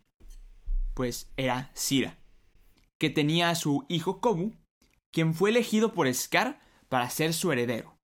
pues 0.94 1.32
era 1.36 1.70
Sira, 1.74 2.18
que 2.98 3.10
tenía 3.10 3.50
a 3.50 3.54
su 3.54 3.86
hijo 3.88 4.20
Kobu, 4.20 4.54
quien 5.12 5.34
fue 5.34 5.50
elegido 5.50 5.92
por 5.92 6.12
Scar 6.12 6.58
para 6.88 7.10
ser 7.10 7.32
su 7.32 7.52
heredero. 7.52 7.96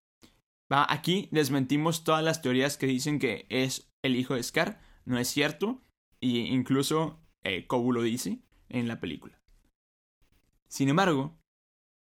Va, 0.73 0.87
aquí 0.89 1.29
desmentimos 1.33 2.05
todas 2.05 2.23
las 2.23 2.43
teorías 2.43 2.77
que 2.77 2.87
dicen 2.87 3.19
que 3.19 3.47
es 3.49 3.91
el 4.03 4.15
hijo 4.15 4.35
de 4.35 4.43
Scar, 4.45 4.81
no 5.05 5.19
es 5.19 5.27
cierto, 5.27 5.83
y 6.21 6.43
incluso 6.43 7.19
eh, 7.43 7.67
Kobu 7.67 7.93
lo 7.93 8.03
dice 8.03 8.39
en 8.71 8.89
la 8.89 9.01
película. 9.01 9.41
Sin 10.69 10.89
embargo, 10.89 11.37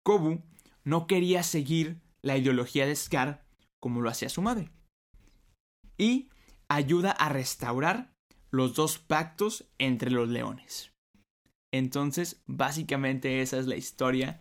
Kobu 0.04 0.42
no 0.82 1.06
quería 1.06 1.42
seguir 1.42 2.00
la 2.22 2.36
ideología 2.36 2.86
de 2.86 2.96
Scar 2.96 3.44
como 3.80 4.00
lo 4.00 4.10
hacía 4.10 4.28
su 4.28 4.42
madre. 4.42 4.70
Y 5.98 6.30
ayuda 6.68 7.10
a 7.10 7.28
restaurar 7.28 8.12
los 8.50 8.74
dos 8.74 8.98
pactos 8.98 9.66
entre 9.78 10.10
los 10.10 10.28
leones. 10.28 10.92
Entonces, 11.72 12.42
básicamente 12.46 13.42
esa 13.42 13.58
es 13.58 13.66
la 13.66 13.76
historia 13.76 14.40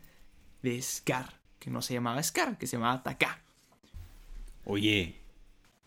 de 0.61 0.81
Scar, 0.81 1.41
que 1.59 1.71
no 1.71 1.81
se 1.81 1.93
llamaba 1.93 2.23
Scar, 2.23 2.57
que 2.57 2.67
se 2.67 2.77
llamaba 2.77 3.03
Taka. 3.03 3.43
Oye, 4.65 5.19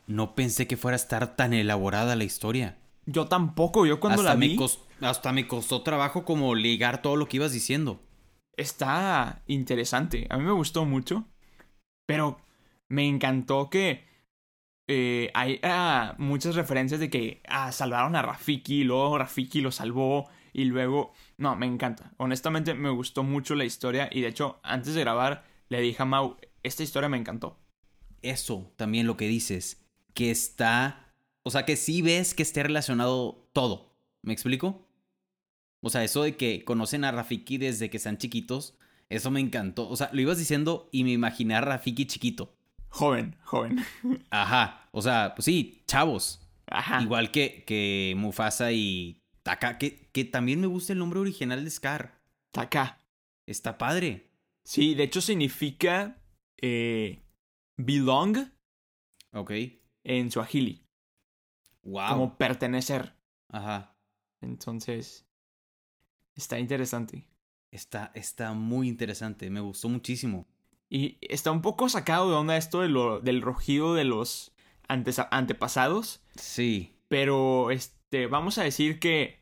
no 0.06 0.34
pensé 0.34 0.66
que 0.66 0.76
fuera 0.76 0.96
a 0.96 1.00
estar 1.00 1.36
tan 1.36 1.54
elaborada 1.54 2.16
la 2.16 2.24
historia. 2.24 2.78
Yo 3.06 3.26
tampoco, 3.26 3.86
yo 3.86 4.00
cuando 4.00 4.22
la 4.22 4.34
vi... 4.34 4.58
hasta 5.00 5.32
me 5.32 5.46
costó 5.46 5.82
trabajo 5.82 6.24
como 6.24 6.54
ligar 6.54 7.02
todo 7.02 7.16
lo 7.16 7.28
que 7.28 7.36
ibas 7.36 7.52
diciendo. 7.52 8.00
Está 8.56 9.42
interesante, 9.46 10.26
a 10.30 10.38
mí 10.38 10.44
me 10.44 10.52
gustó 10.52 10.84
mucho, 10.84 11.26
pero 12.06 12.40
me 12.88 13.06
encantó 13.06 13.68
que 13.68 14.04
eh, 14.88 15.30
hay 15.34 15.60
ah, 15.62 16.14
muchas 16.18 16.54
referencias 16.54 17.00
de 17.00 17.10
que 17.10 17.42
ah, 17.48 17.72
salvaron 17.72 18.16
a 18.16 18.22
Rafiki, 18.22 18.84
luego 18.84 19.18
Rafiki 19.18 19.60
lo 19.60 19.72
salvó 19.72 20.28
y 20.52 20.64
luego... 20.64 21.12
No, 21.36 21.54
me 21.56 21.66
encanta. 21.66 22.12
Honestamente 22.16 22.74
me 22.74 22.90
gustó 22.90 23.22
mucho 23.22 23.54
la 23.54 23.64
historia 23.64 24.08
y 24.10 24.22
de 24.22 24.28
hecho 24.28 24.58
antes 24.62 24.94
de 24.94 25.00
grabar 25.02 25.44
le 25.68 25.80
dije 25.80 26.02
a 26.02 26.06
Mau, 26.06 26.36
esta 26.62 26.82
historia 26.82 27.08
me 27.08 27.18
encantó. 27.18 27.58
Eso, 28.22 28.72
también 28.76 29.06
lo 29.06 29.16
que 29.16 29.28
dices, 29.28 29.84
que 30.14 30.30
está 30.30 31.06
o 31.46 31.50
sea, 31.50 31.64
que 31.64 31.76
sí 31.76 32.02
ves 32.02 32.34
que 32.34 32.42
esté 32.42 32.64
relacionado 32.64 33.48
todo. 33.52 33.94
¿Me 34.22 34.32
explico? 34.32 34.85
O 35.82 35.90
sea, 35.90 36.04
eso 36.04 36.22
de 36.22 36.36
que 36.36 36.64
conocen 36.64 37.04
a 37.04 37.12
Rafiki 37.12 37.58
desde 37.58 37.90
que 37.90 37.98
sean 37.98 38.18
chiquitos, 38.18 38.74
eso 39.08 39.30
me 39.30 39.40
encantó. 39.40 39.88
O 39.88 39.96
sea, 39.96 40.10
lo 40.12 40.20
ibas 40.20 40.38
diciendo 40.38 40.88
y 40.92 41.04
me 41.04 41.12
imaginé 41.12 41.54
a 41.54 41.60
Rafiki 41.60 42.06
chiquito. 42.06 42.54
Joven, 42.88 43.36
joven. 43.44 43.84
Ajá. 44.30 44.88
O 44.92 45.02
sea, 45.02 45.34
pues 45.34 45.44
sí, 45.44 45.82
chavos. 45.86 46.40
Ajá. 46.66 47.02
Igual 47.02 47.30
que, 47.30 47.64
que 47.64 48.14
Mufasa 48.16 48.72
y 48.72 49.20
Taka, 49.42 49.78
que, 49.78 50.08
que 50.12 50.24
también 50.24 50.60
me 50.60 50.66
gusta 50.66 50.92
el 50.92 50.98
nombre 50.98 51.20
original 51.20 51.62
de 51.62 51.70
Scar. 51.70 52.20
Taka. 52.52 52.98
Está 53.46 53.78
padre. 53.78 54.30
Sí, 54.64 54.94
de 54.94 55.04
hecho 55.04 55.20
significa 55.20 56.20
eh, 56.60 57.22
belong. 57.76 58.50
Ok. 59.32 59.52
En 60.02 60.30
Swahili. 60.30 60.82
Como 61.82 62.36
pertenecer. 62.36 63.14
Ajá. 63.48 63.94
Entonces, 64.40 65.25
está 66.36 66.58
interesante. 66.58 67.26
Está, 67.70 68.12
está 68.14 68.52
muy 68.52 68.88
interesante, 68.88 69.50
me 69.50 69.60
gustó 69.60 69.88
muchísimo. 69.88 70.46
Y 70.88 71.18
está 71.20 71.50
un 71.50 71.62
poco 71.62 71.88
sacado 71.88 72.30
de 72.30 72.36
onda 72.36 72.56
esto 72.56 72.80
de 72.80 72.88
lo, 72.88 73.20
del 73.20 73.42
rojido 73.42 73.94
de 73.94 74.04
los 74.04 74.52
antepasados. 74.88 76.22
Sí. 76.36 76.94
Pero, 77.08 77.70
este, 77.70 78.28
vamos 78.28 78.58
a 78.58 78.62
decir 78.62 79.00
que 79.00 79.40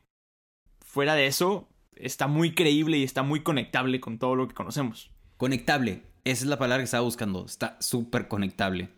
fuera 0.81 1.15
de 1.15 1.27
eso, 1.27 1.69
está 1.97 2.27
muy 2.27 2.55
creíble 2.55 2.97
y 2.97 3.03
está 3.03 3.23
muy 3.23 3.43
conectable 3.43 4.01
con 4.01 4.19
todo 4.19 4.37
lo 4.37 4.49
que 4.49 4.55
conocemos. 4.55 5.11
Conectable, 5.37 6.03
esa 6.25 6.45
es 6.45 6.49
la 6.49 6.59
palabra 6.59 6.81
que 6.83 6.87
estaba 6.87 7.05
buscando. 7.05 7.45
Está 7.45 7.77
súper 7.81 8.29
conectable 8.29 8.89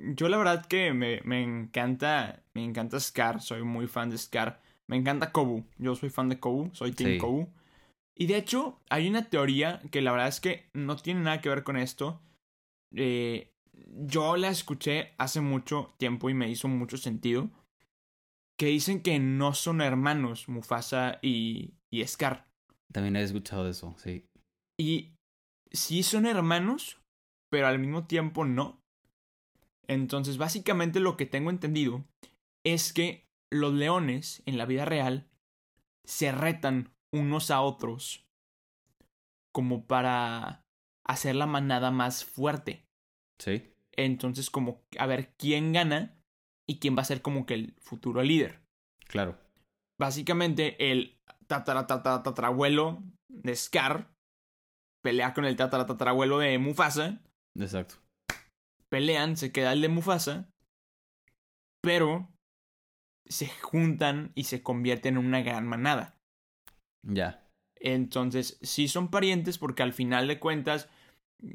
yo 0.00 0.28
la 0.28 0.36
verdad 0.36 0.64
que 0.66 0.92
me, 0.92 1.20
me, 1.24 1.42
encanta, 1.42 2.42
me 2.54 2.64
encanta 2.64 2.98
Scar, 3.00 3.40
soy 3.40 3.62
muy 3.62 3.86
fan 3.86 4.10
de 4.10 4.18
Scar. 4.18 4.60
Me 4.90 4.96
encanta 4.96 5.30
Kobu, 5.30 5.62
yo 5.78 5.94
soy 5.94 6.10
fan 6.10 6.28
de 6.28 6.40
Kobu, 6.40 6.74
soy 6.74 6.90
Team 6.90 7.18
Kobu. 7.18 7.48
Y 8.18 8.26
de 8.26 8.36
hecho, 8.36 8.80
hay 8.90 9.08
una 9.08 9.30
teoría 9.30 9.80
que 9.92 10.00
la 10.00 10.10
verdad 10.10 10.26
es 10.26 10.40
que 10.40 10.68
no 10.74 10.96
tiene 10.96 11.20
nada 11.20 11.40
que 11.40 11.48
ver 11.48 11.62
con 11.62 11.76
esto. 11.76 12.20
Eh, 12.96 13.52
yo 13.72 14.36
la 14.36 14.48
escuché 14.48 15.12
hace 15.16 15.40
mucho 15.40 15.94
tiempo 15.96 16.28
y 16.28 16.34
me 16.34 16.50
hizo 16.50 16.66
mucho 16.66 16.96
sentido. 16.96 17.48
Que 18.58 18.66
dicen 18.66 19.00
que 19.00 19.20
no 19.20 19.54
son 19.54 19.80
hermanos 19.80 20.48
Mufasa 20.48 21.20
y, 21.22 21.74
y 21.88 22.04
Scar. 22.04 22.48
También 22.92 23.14
he 23.14 23.22
escuchado 23.22 23.68
eso, 23.68 23.94
sí. 23.96 24.26
Y 24.76 25.12
sí 25.70 26.02
son 26.02 26.26
hermanos, 26.26 26.98
pero 27.48 27.68
al 27.68 27.78
mismo 27.78 28.08
tiempo 28.08 28.44
no. 28.44 28.82
Entonces, 29.86 30.36
básicamente 30.36 30.98
lo 30.98 31.16
que 31.16 31.26
tengo 31.26 31.50
entendido 31.50 32.04
es 32.64 32.92
que 32.92 33.29
los 33.52 33.72
leones 33.72 34.42
en 34.46 34.58
la 34.58 34.66
vida 34.66 34.84
real 34.84 35.28
se 36.04 36.32
retan 36.32 36.92
unos 37.12 37.50
a 37.50 37.60
otros 37.60 38.26
como 39.52 39.86
para 39.86 40.62
hacer 41.04 41.34
la 41.34 41.46
manada 41.46 41.90
más 41.90 42.24
fuerte. 42.24 42.84
Sí. 43.40 43.72
Entonces, 43.92 44.50
como 44.50 44.82
a 44.98 45.06
ver 45.06 45.34
quién 45.36 45.72
gana 45.72 46.16
y 46.68 46.78
quién 46.78 46.96
va 46.96 47.02
a 47.02 47.06
ser 47.06 47.22
como 47.22 47.46
que 47.46 47.54
el 47.54 47.74
futuro 47.80 48.22
líder. 48.22 48.62
Claro. 49.06 49.38
Básicamente, 49.98 50.90
el 50.90 51.18
tataratatarabuelo 51.48 53.02
de 53.28 53.56
Scar 53.56 54.12
pelea 55.02 55.34
con 55.34 55.44
el 55.44 55.56
tataratatarabuelo 55.56 56.38
de 56.38 56.58
Mufasa. 56.58 57.20
Exacto 57.58 57.96
pelean, 58.90 59.36
se 59.36 59.52
queda 59.52 59.72
el 59.72 59.80
de 59.80 59.88
Mufasa, 59.88 60.50
pero 61.80 62.28
se 63.30 63.48
juntan 63.48 64.32
y 64.34 64.44
se 64.44 64.62
convierten 64.62 65.16
en 65.16 65.26
una 65.26 65.42
gran 65.42 65.66
manada. 65.66 66.16
Ya. 67.06 67.46
Entonces, 67.76 68.58
sí 68.60 68.88
son 68.88 69.10
parientes 69.10 69.56
porque 69.56 69.82
al 69.82 69.92
final 69.92 70.28
de 70.28 70.38
cuentas 70.38 70.88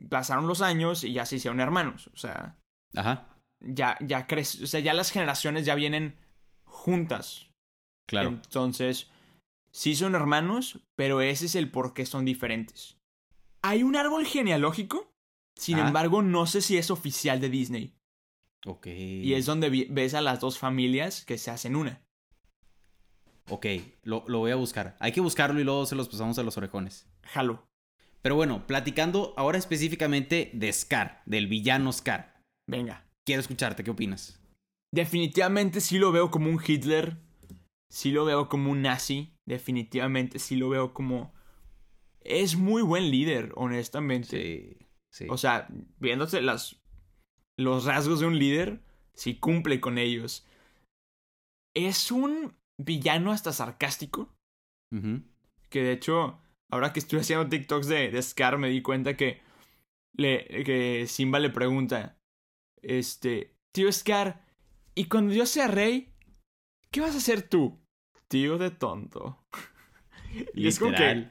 pasaron 0.09 0.47
los 0.47 0.61
años 0.61 1.03
y 1.03 1.13
ya 1.13 1.25
se 1.25 1.35
hicieron 1.35 1.59
hermanos. 1.59 2.07
O 2.13 2.17
sea. 2.17 2.57
Ajá. 2.95 3.27
Ya, 3.59 3.97
ya 4.01 4.25
crece. 4.25 4.63
O 4.63 4.67
sea, 4.67 4.79
ya 4.79 4.93
las 4.93 5.11
generaciones 5.11 5.65
ya 5.65 5.75
vienen 5.75 6.15
juntas. 6.63 7.51
Claro. 8.07 8.29
Entonces, 8.29 9.11
sí 9.71 9.95
son 9.95 10.15
hermanos, 10.15 10.79
pero 10.95 11.21
ese 11.21 11.45
es 11.45 11.55
el 11.55 11.69
por 11.69 11.93
qué 11.93 12.05
son 12.05 12.25
diferentes. 12.25 12.97
Hay 13.61 13.83
un 13.83 13.95
árbol 13.95 14.25
genealógico 14.25 15.15
sin 15.57 15.79
embargo, 15.79 16.21
no 16.21 16.45
sé 16.45 16.61
si 16.61 16.77
es 16.77 16.91
oficial 16.91 17.39
de 17.39 17.49
Disney. 17.49 17.93
Ok. 18.65 18.87
Y 18.87 19.33
es 19.33 19.45
donde 19.45 19.87
ves 19.89 20.13
a 20.13 20.21
las 20.21 20.39
dos 20.39 20.57
familias 20.57 21.23
que 21.23 21.37
se 21.37 21.51
hacen 21.51 21.75
una. 21.75 22.01
Ok, 23.49 23.67
lo, 24.03 24.25
lo, 24.27 24.39
voy 24.39 24.51
a 24.51 24.55
buscar. 24.55 24.97
Hay 24.99 25.11
que 25.11 25.21
buscarlo 25.21 25.59
y 25.59 25.63
luego 25.63 25.85
se 25.85 25.95
los 25.95 26.09
pasamos 26.09 26.37
a 26.39 26.43
los 26.43 26.57
orejones. 26.57 27.07
Jalo. 27.23 27.67
Pero 28.23 28.35
bueno, 28.35 28.65
platicando 28.65 29.35
ahora 29.37 29.59
específicamente 29.59 30.49
de 30.53 30.73
Scar, 30.73 31.21
del 31.27 31.45
villano 31.45 31.93
Scar. 31.93 32.41
Venga. 32.67 33.05
Quiero 33.23 33.41
escucharte, 33.41 33.83
¿qué 33.83 33.91
opinas? 33.91 34.39
Definitivamente 34.91 35.79
sí 35.79 35.99
lo 35.99 36.11
veo 36.11 36.31
como 36.31 36.49
un 36.49 36.59
Hitler. 36.65 37.17
Sí 37.91 38.11
lo 38.11 38.25
veo 38.25 38.49
como 38.49 38.71
un 38.71 38.81
nazi. 38.81 39.35
Definitivamente 39.45 40.39
sí 40.39 40.55
lo 40.55 40.69
veo 40.69 40.93
como... 40.93 41.35
Es 42.21 42.55
muy 42.55 42.81
buen 42.81 43.11
líder, 43.11 43.51
honestamente. 43.55 44.89
Sí. 45.11 45.27
O 45.29 45.37
sea, 45.37 45.67
viéndose 45.99 46.41
las, 46.41 46.81
los 47.57 47.85
rasgos 47.85 48.19
de 48.19 48.27
un 48.27 48.37
líder, 48.37 48.81
si 49.13 49.35
cumple 49.35 49.79
con 49.79 49.97
ellos. 49.97 50.45
Es 51.75 52.11
un 52.11 52.55
villano 52.77 53.31
hasta 53.31 53.53
sarcástico. 53.53 54.33
Que 55.69 55.83
de 55.83 55.91
hecho, 55.91 56.39
ahora 56.71 56.93
que 56.93 56.99
estoy 56.99 57.19
haciendo 57.19 57.49
TikToks 57.49 57.87
de, 57.87 58.11
de 58.11 58.21
Scar, 58.21 58.57
me 58.57 58.69
di 58.69 58.81
cuenta 58.81 59.17
que, 59.17 59.41
le, 60.15 60.63
que 60.63 61.05
Simba 61.07 61.39
le 61.39 61.49
pregunta, 61.49 62.17
este, 62.81 63.53
tío 63.73 63.91
Scar, 63.91 64.45
¿y 64.93 65.05
cuando 65.05 65.33
yo 65.33 65.45
sea 65.45 65.67
rey, 65.67 66.13
qué 66.91 67.01
vas 67.01 67.13
a 67.15 67.17
hacer 67.17 67.41
tú? 67.41 67.77
Tío 68.29 68.57
de 68.57 68.71
tonto. 68.71 69.43
y 70.53 70.67
es 70.67 70.79
como 70.79 70.93
que, 70.93 71.29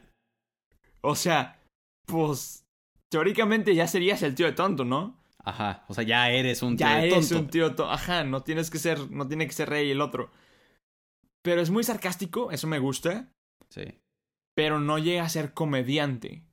o 1.01 1.15
sea, 1.17 1.63
pues, 2.07 2.67
teóricamente 3.11 3.75
ya 3.75 3.87
serías 3.87 4.23
el 4.23 4.35
tío 4.35 4.45
de 4.45 4.53
tonto, 4.53 4.85
¿no? 4.85 5.24
Ajá, 5.45 5.85
o 5.89 5.95
sea, 5.95 6.05
ya 6.05 6.31
eres 6.31 6.63
un 6.63 6.77
tío 6.77 6.87
ya 6.87 7.03
eres 7.05 7.31
un 7.33 7.49
tío 7.49 7.67
tonto. 7.69 7.91
Ajá, 7.91 8.25
no 8.25 8.43
tienes 8.43 8.71
que 8.71 8.79
ser, 8.79 9.11
no 9.11 9.29
tiene 9.29 9.47
que 9.47 9.53
ser 9.53 9.69
rey 9.69 9.91
el 9.91 10.01
otro. 10.01 10.31
Pero 11.43 11.61
es 11.61 11.69
muy 11.71 11.85
sarcástico, 11.85 12.51
eso 12.51 12.67
me 12.67 12.79
gusta. 12.79 13.29
Sí, 13.69 13.83
Pero 14.55 14.81
no 14.81 14.99
llega 14.99 15.25
a 15.25 15.29
ser 15.29 15.53
comediante. 15.53 16.45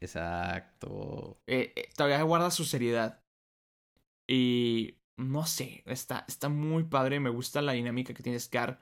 exacto. 0.00 1.40
Eh, 1.46 1.72
eh, 1.76 1.88
todavía 1.96 2.22
guarda 2.22 2.50
su 2.50 2.64
seriedad. 2.64 3.22
Y 4.28 4.96
no 5.16 5.46
sé, 5.46 5.82
está, 5.86 6.24
está 6.26 6.48
muy 6.48 6.84
padre. 6.84 7.20
Me 7.20 7.30
gusta 7.30 7.62
la 7.62 7.72
dinámica 7.72 8.12
que 8.14 8.22
tiene 8.22 8.40
Scar. 8.40 8.80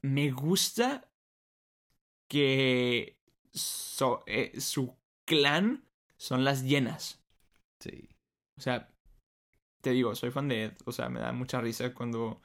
Me 0.00 0.30
gusta 0.30 1.10
que 2.28 3.18
so- 3.52 4.22
eh, 4.26 4.58
su 4.60 4.96
clan 5.26 5.84
son 6.16 6.44
las 6.44 6.62
llenas. 6.64 7.20
Sí. 7.80 8.08
O 8.58 8.60
sea, 8.60 8.88
te 9.80 9.90
digo, 9.90 10.14
soy 10.14 10.30
fan 10.30 10.48
de 10.48 10.64
Ed. 10.64 10.72
O 10.84 10.92
sea, 10.92 11.08
me 11.08 11.20
da 11.20 11.32
mucha 11.32 11.60
risa 11.60 11.94
cuando. 11.94 12.40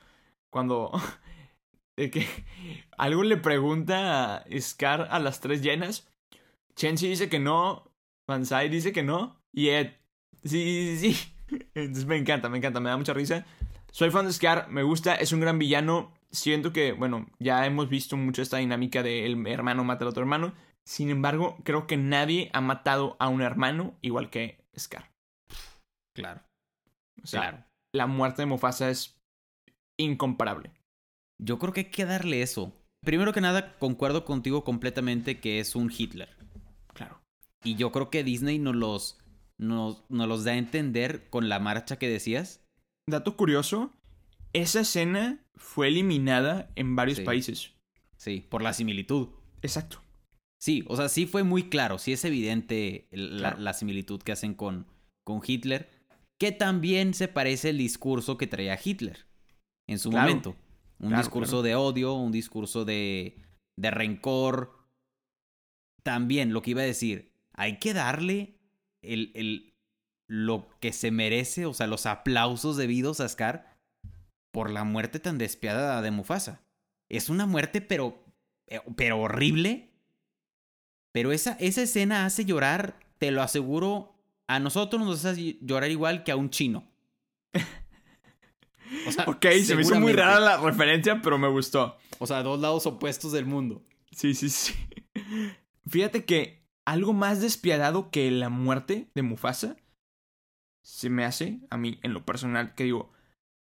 Cuando. 0.49 0.91
de 1.97 2.09
que 2.09 2.27
algo 2.97 3.23
le 3.23 3.37
pregunta 3.37 4.37
a 4.37 4.45
Scar 4.59 5.07
a 5.11 5.19
las 5.19 5.41
tres 5.41 5.61
llenas. 5.61 6.07
Chensi 6.75 7.07
dice 7.07 7.29
que 7.29 7.39
no. 7.39 7.91
Bansai 8.27 8.69
dice 8.69 8.93
que 8.93 9.03
no. 9.03 9.41
Y 9.51 9.69
Ed. 9.69 9.93
Sí, 10.43 10.97
sí, 10.97 11.13
sí. 11.13 11.33
Entonces 11.73 12.05
me 12.05 12.17
encanta, 12.17 12.49
me 12.49 12.57
encanta, 12.57 12.79
me 12.79 12.89
da 12.89 12.97
mucha 12.97 13.13
risa. 13.13 13.45
Soy 13.91 14.09
fan 14.09 14.25
de 14.25 14.33
Scar, 14.33 14.69
me 14.69 14.81
gusta, 14.81 15.15
es 15.15 15.33
un 15.33 15.39
gran 15.39 15.59
villano. 15.59 16.13
Siento 16.31 16.73
que, 16.73 16.93
bueno, 16.93 17.27
ya 17.37 17.65
hemos 17.67 17.89
visto 17.89 18.17
mucho 18.17 18.41
esta 18.41 18.57
dinámica 18.57 19.03
de 19.03 19.25
el 19.27 19.45
hermano 19.47 19.83
mata 19.83 20.03
al 20.03 20.09
otro 20.09 20.23
hermano. 20.23 20.53
Sin 20.83 21.09
embargo, 21.09 21.57
creo 21.63 21.85
que 21.85 21.95
nadie 21.95 22.49
ha 22.53 22.61
matado 22.61 23.15
a 23.19 23.27
un 23.29 23.41
hermano 23.41 23.95
igual 24.01 24.31
que 24.31 24.65
Scar. 24.77 25.12
Claro, 26.13 26.41
O 27.23 27.27
sea, 27.27 27.41
claro. 27.41 27.65
la 27.93 28.07
muerte 28.07 28.41
de 28.43 28.45
Mufasa 28.47 28.89
es 28.89 29.19
incomparable. 29.97 30.71
Yo 31.39 31.59
creo 31.59 31.73
que 31.73 31.81
hay 31.81 31.89
que 31.91 32.05
darle 32.05 32.41
eso. 32.41 32.73
Primero 33.03 33.33
que 33.33 33.41
nada, 33.41 33.77
concuerdo 33.79 34.23
contigo 34.25 34.63
completamente 34.63 35.39
que 35.39 35.59
es 35.59 35.75
un 35.75 35.91
Hitler. 35.95 36.29
Claro. 36.93 37.21
Y 37.63 37.75
yo 37.75 37.91
creo 37.91 38.09
que 38.09 38.23
Disney 38.23 38.59
nos 38.59 38.75
los, 38.75 39.19
nos, 39.57 40.03
nos 40.09 40.27
los 40.27 40.43
da 40.43 40.51
a 40.51 40.57
entender 40.57 41.29
con 41.29 41.49
la 41.49 41.59
marcha 41.59 41.97
que 41.97 42.07
decías. 42.09 42.61
Dato 43.09 43.35
curioso, 43.35 43.91
esa 44.53 44.81
escena 44.81 45.43
fue 45.55 45.87
eliminada 45.89 46.71
en 46.75 46.95
varios 46.95 47.17
Sí. 47.19 47.23
países. 47.25 47.71
Sí, 48.17 48.45
por 48.49 48.61
la 48.61 48.73
similitud. 48.73 49.29
Exacto. 49.61 50.01
Sí, 50.61 50.85
o 50.87 50.95
sea, 50.95 51.09
sí 51.09 51.25
fue 51.25 51.43
muy 51.43 51.67
claro, 51.69 51.97
sí 51.97 52.13
es 52.13 52.23
evidente 52.23 53.09
la, 53.11 53.37
Claro. 53.39 53.57
la 53.59 53.73
similitud 53.73 54.21
que 54.21 54.31
hacen 54.31 54.53
con, 54.53 54.87
con 55.25 55.41
Hitler, 55.45 55.89
que 56.39 56.51
también 56.51 57.13
se 57.13 57.27
parece 57.27 57.69
el 57.69 57.77
discurso 57.77 58.37
que 58.37 58.47
traía 58.47 58.79
Hitler 58.83 59.25
en 59.87 59.99
su 59.99 60.09
Claro. 60.09 60.27
momento. 60.27 60.55
Un 60.99 61.09
Claro, 61.09 61.23
discurso 61.23 61.51
claro. 61.51 61.63
de 61.63 61.75
odio, 61.75 62.13
un 62.13 62.31
discurso 62.31 62.85
de, 62.85 63.37
de 63.77 63.91
rencor. 63.91 64.77
También 66.03 66.53
lo 66.53 66.61
que 66.61 66.71
iba 66.71 66.81
a 66.81 66.85
decir, 66.85 67.31
hay 67.53 67.77
que 67.79 67.93
darle 67.93 68.57
el, 69.01 69.31
el, 69.35 69.73
lo 70.27 70.67
que 70.79 70.91
se 70.91 71.11
merece, 71.11 71.65
o 71.65 71.73
sea, 71.73 71.87
los 71.87 72.05
aplausos 72.05 72.75
debidos 72.77 73.19
a 73.19 73.29
Scar 73.29 73.77
por 74.51 74.69
la 74.69 74.83
muerte 74.83 75.19
tan 75.19 75.37
despiadada 75.37 76.01
de 76.01 76.11
Mufasa. 76.11 76.61
Es 77.09 77.29
una 77.29 77.45
muerte, 77.45 77.81
pero, 77.81 78.23
eh, 78.67 78.81
pero 78.95 79.19
horrible. 79.21 79.91
Pero 81.13 81.31
esa, 81.31 81.53
esa 81.59 81.83
escena 81.83 82.25
hace 82.25 82.43
llorar, 82.45 82.99
te 83.19 83.31
lo 83.31 83.41
aseguro, 83.43 84.12
a 84.47 84.59
nosotros 84.59 85.01
nos 85.01 85.23
hace 85.25 85.57
llorar 85.61 85.91
igual 85.91 86.23
que 86.23 86.31
a 86.31 86.35
un 86.35 86.49
chino. 86.49 86.87
O 89.07 89.11
sea, 89.11 89.25
Ok, 89.25 89.45
se 89.63 89.75
me 89.75 89.81
hizo 89.81 89.99
muy 89.99 90.13
rara 90.13 90.39
la 90.39 90.57
referencia, 90.57 91.21
pero 91.21 91.37
me 91.37 91.47
gustó. 91.47 91.97
O 92.19 92.27
sea, 92.27 92.43
dos 92.43 92.59
lados 92.59 92.85
opuestos 92.85 93.31
del 93.31 93.45
mundo. 93.45 93.83
Sí, 94.11 94.33
sí, 94.33 94.49
sí. 94.49 94.73
Fíjate 95.87 96.25
que 96.25 96.63
algo 96.85 97.13
más 97.13 97.41
despiadado 97.41 98.11
que 98.11 98.29
la 98.31 98.49
muerte 98.49 99.09
de 99.15 99.21
Mufasa 99.23 99.77
se 100.83 101.09
me 101.09 101.25
hace 101.25 101.61
a 101.69 101.77
mí, 101.77 101.99
en 102.03 102.13
lo 102.13 102.25
personal, 102.25 102.75
que 102.75 102.83
digo, 102.83 103.11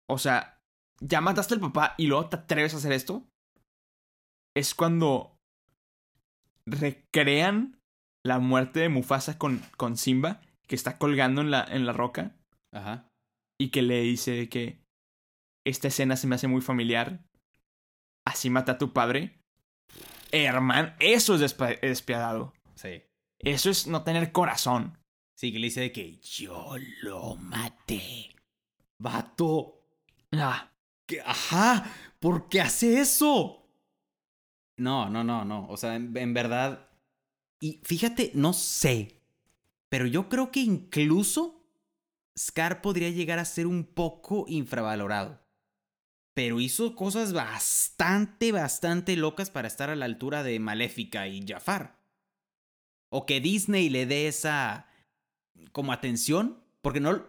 o 0.08 0.18
sea, 0.18 0.60
ya 1.00 1.20
mataste 1.20 1.54
al 1.54 1.60
papá 1.60 1.94
y 1.98 2.06
luego 2.06 2.28
te 2.28 2.36
atreves 2.36 2.74
a 2.74 2.78
hacer 2.78 2.92
esto. 2.92 3.26
Es 4.56 4.74
cuando 4.74 5.36
recrean 6.66 7.78
la 8.24 8.38
muerte 8.38 8.80
de 8.80 8.88
Mufasa 8.88 9.38
con, 9.38 9.60
con 9.76 9.96
Simba, 9.96 10.40
que 10.66 10.74
está 10.74 10.98
colgando 10.98 11.40
en 11.40 11.50
la, 11.50 11.64
en 11.64 11.86
la 11.86 11.92
roca, 11.92 12.36
Ajá. 12.72 13.08
y 13.60 13.70
que 13.70 13.82
le 13.82 14.00
dice 14.00 14.48
que 14.48 14.82
esta 15.66 15.88
escena 15.88 16.16
se 16.16 16.26
me 16.26 16.34
hace 16.34 16.48
muy 16.48 16.60
familiar. 16.60 17.24
Así 18.26 18.50
mata 18.50 18.72
a 18.72 18.78
tu 18.78 18.92
padre. 18.92 19.40
Hermano, 20.32 20.94
eso 20.98 21.34
es 21.34 21.40
despiadado. 21.80 22.54
Sí. 22.74 23.02
Eso 23.38 23.70
es 23.70 23.86
no 23.86 24.02
tener 24.02 24.32
corazón. 24.32 24.98
Sí, 25.36 25.52
que 25.52 25.58
le 25.58 25.66
dice 25.66 25.80
de 25.80 25.92
que 25.92 26.16
yo 26.18 26.74
lo 27.02 27.36
maté. 27.36 28.34
Vato. 28.98 29.82
Ah, 30.32 30.72
¿Qué? 31.06 31.20
Ajá. 31.20 31.90
¿Por 32.18 32.48
qué 32.48 32.60
hace 32.60 33.00
eso? 33.00 33.68
No, 34.78 35.08
no, 35.10 35.22
no, 35.22 35.44
no. 35.44 35.68
O 35.68 35.76
sea, 35.76 35.96
en, 35.96 36.16
en 36.16 36.34
verdad. 36.34 36.88
Y 37.60 37.80
fíjate, 37.84 38.32
no 38.34 38.52
sé. 38.52 39.20
Pero 39.94 40.08
yo 40.08 40.28
creo 40.28 40.50
que 40.50 40.58
incluso 40.58 41.64
Scar 42.36 42.80
podría 42.82 43.10
llegar 43.10 43.38
a 43.38 43.44
ser 43.44 43.68
un 43.68 43.84
poco 43.84 44.44
infravalorado. 44.48 45.40
Pero 46.34 46.58
hizo 46.58 46.96
cosas 46.96 47.32
bastante, 47.32 48.50
bastante 48.50 49.14
locas 49.14 49.50
para 49.50 49.68
estar 49.68 49.90
a 49.90 49.94
la 49.94 50.06
altura 50.06 50.42
de 50.42 50.58
Maléfica 50.58 51.28
y 51.28 51.46
Jafar. 51.46 51.96
O 53.08 53.24
que 53.24 53.40
Disney 53.40 53.88
le 53.88 54.04
dé 54.06 54.26
esa 54.26 54.88
como 55.70 55.92
atención, 55.92 56.60
porque 56.82 56.98
no, 56.98 57.22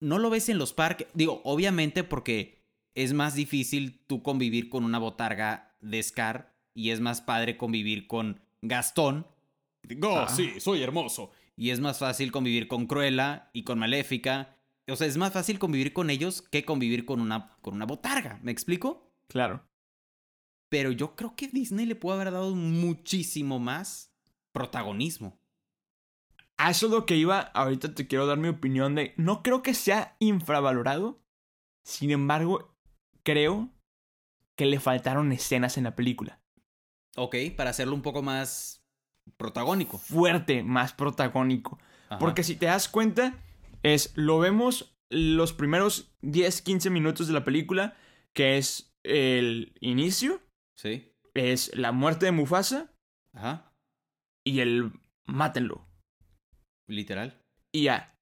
no 0.00 0.18
lo 0.18 0.30
ves 0.30 0.48
en 0.48 0.56
los 0.56 0.72
parques. 0.72 1.08
Digo, 1.12 1.42
obviamente 1.44 2.04
porque 2.04 2.64
es 2.94 3.12
más 3.12 3.34
difícil 3.34 4.00
tú 4.06 4.22
convivir 4.22 4.70
con 4.70 4.84
una 4.84 4.98
botarga 4.98 5.76
de 5.82 6.02
Scar 6.02 6.54
y 6.72 6.88
es 6.88 7.00
más 7.00 7.20
padre 7.20 7.58
convivir 7.58 8.06
con 8.06 8.40
Gastón. 8.62 9.26
Digo, 9.82 10.20
Ah. 10.20 10.28
sí, 10.28 10.58
soy 10.58 10.82
hermoso. 10.82 11.32
Y 11.56 11.70
es 11.70 11.80
más 11.80 11.98
fácil 11.98 12.32
convivir 12.32 12.68
con 12.68 12.86
Cruella 12.86 13.50
y 13.52 13.64
con 13.64 13.78
Maléfica. 13.78 14.56
O 14.88 14.96
sea, 14.96 15.06
es 15.06 15.16
más 15.16 15.32
fácil 15.32 15.58
convivir 15.58 15.92
con 15.92 16.10
ellos 16.10 16.42
que 16.42 16.64
convivir 16.64 17.04
con 17.04 17.20
una, 17.20 17.56
con 17.60 17.74
una 17.74 17.86
botarga. 17.86 18.40
¿Me 18.42 18.52
explico? 18.52 19.10
claro. 19.28 19.66
Pero 20.68 20.90
yo 20.90 21.16
creo 21.16 21.36
que 21.36 21.48
Disney 21.48 21.84
le 21.84 21.96
pudo 21.96 22.14
haber 22.14 22.30
dado 22.30 22.54
muchísimo 22.54 23.58
más 23.58 24.10
protagonismo. 24.52 25.38
A 26.56 26.70
eso 26.70 26.86
es 26.86 26.92
lo 26.92 27.04
que 27.04 27.16
iba. 27.16 27.40
Ahorita 27.40 27.94
te 27.94 28.06
quiero 28.06 28.26
dar 28.26 28.38
mi 28.38 28.48
opinión 28.48 28.94
de. 28.94 29.12
No 29.18 29.42
creo 29.42 29.62
que 29.62 29.74
sea 29.74 30.16
infravalorado. 30.18 31.20
Sin 31.82 32.10
embargo, 32.10 32.74
creo 33.22 33.70
que 34.56 34.64
le 34.64 34.80
faltaron 34.80 35.30
escenas 35.32 35.76
en 35.76 35.84
la 35.84 35.94
película. 35.94 36.40
Ok, 37.16 37.36
para 37.56 37.68
hacerlo 37.68 37.94
un 37.94 38.02
poco 38.02 38.22
más 38.22 38.81
protagónico. 39.36 39.98
Fuerte, 39.98 40.62
más 40.62 40.92
protagónico. 40.92 41.78
Ajá. 42.08 42.18
Porque 42.18 42.42
si 42.42 42.56
te 42.56 42.66
das 42.66 42.88
cuenta, 42.88 43.34
es 43.82 44.12
lo 44.16 44.38
vemos 44.38 44.94
los 45.10 45.52
primeros 45.52 46.12
10, 46.22 46.62
15 46.62 46.90
minutos 46.90 47.26
de 47.26 47.32
la 47.34 47.44
película, 47.44 47.96
que 48.34 48.56
es 48.58 48.94
el 49.04 49.74
inicio, 49.80 50.40
Sí. 50.76 51.12
es 51.34 51.74
la 51.76 51.92
muerte 51.92 52.26
de 52.26 52.32
Mufasa 52.32 52.92
Ajá. 53.34 53.72
y 54.46 54.60
el 54.60 54.92
mátenlo. 55.26 55.86
Literal. 56.88 57.38
Y 57.74 57.84
ya. 57.84 58.14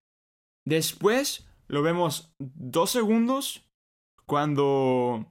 Después 0.67 1.47
lo 1.69 1.83
vemos 1.83 2.33
dos 2.39 2.91
segundos 2.91 3.65
cuando 4.27 5.31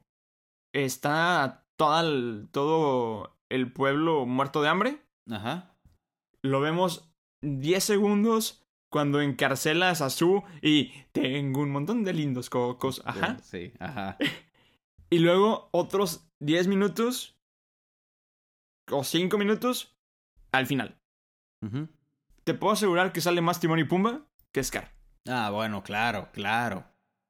está 0.73 1.65
toda 1.77 2.01
el- 2.01 2.47
todo 2.51 3.38
el 3.49 3.71
pueblo 3.71 4.25
muerto 4.25 4.62
de 4.62 4.69
hambre. 4.69 5.01
Ajá. 5.27 5.75
Lo 6.41 6.60
vemos 6.62 7.12
10 7.41 7.84
segundos 7.84 8.65
cuando 8.91 9.21
encarcela 9.21 9.89
a 9.89 9.95
Sasu 9.95 10.43
y 10.62 10.91
tengo 11.12 11.62
un 11.62 11.71
montón 11.71 12.03
de 12.03 12.13
lindos 12.13 12.49
cocos. 12.49 13.01
Ajá. 13.05 13.38
Sí, 13.43 13.73
ajá. 13.79 14.17
Y 15.12 15.17
luego 15.17 15.69
otros 15.71 16.29
10 16.39 16.67
minutos 16.67 17.36
o 18.91 19.03
5 19.03 19.39
minutos 19.39 19.97
al 20.51 20.67
final. 20.67 20.99
Te 22.43 22.53
puedo 22.53 22.73
asegurar 22.73 23.12
que 23.12 23.19
sale 23.19 23.41
más 23.41 23.60
Timón 23.60 23.79
y 23.79 23.86
Pumba 23.86 24.27
que 24.51 24.63
Scar. 24.63 24.93
Ah, 25.27 25.49
bueno, 25.49 25.82
claro, 25.82 26.29
claro. 26.32 26.86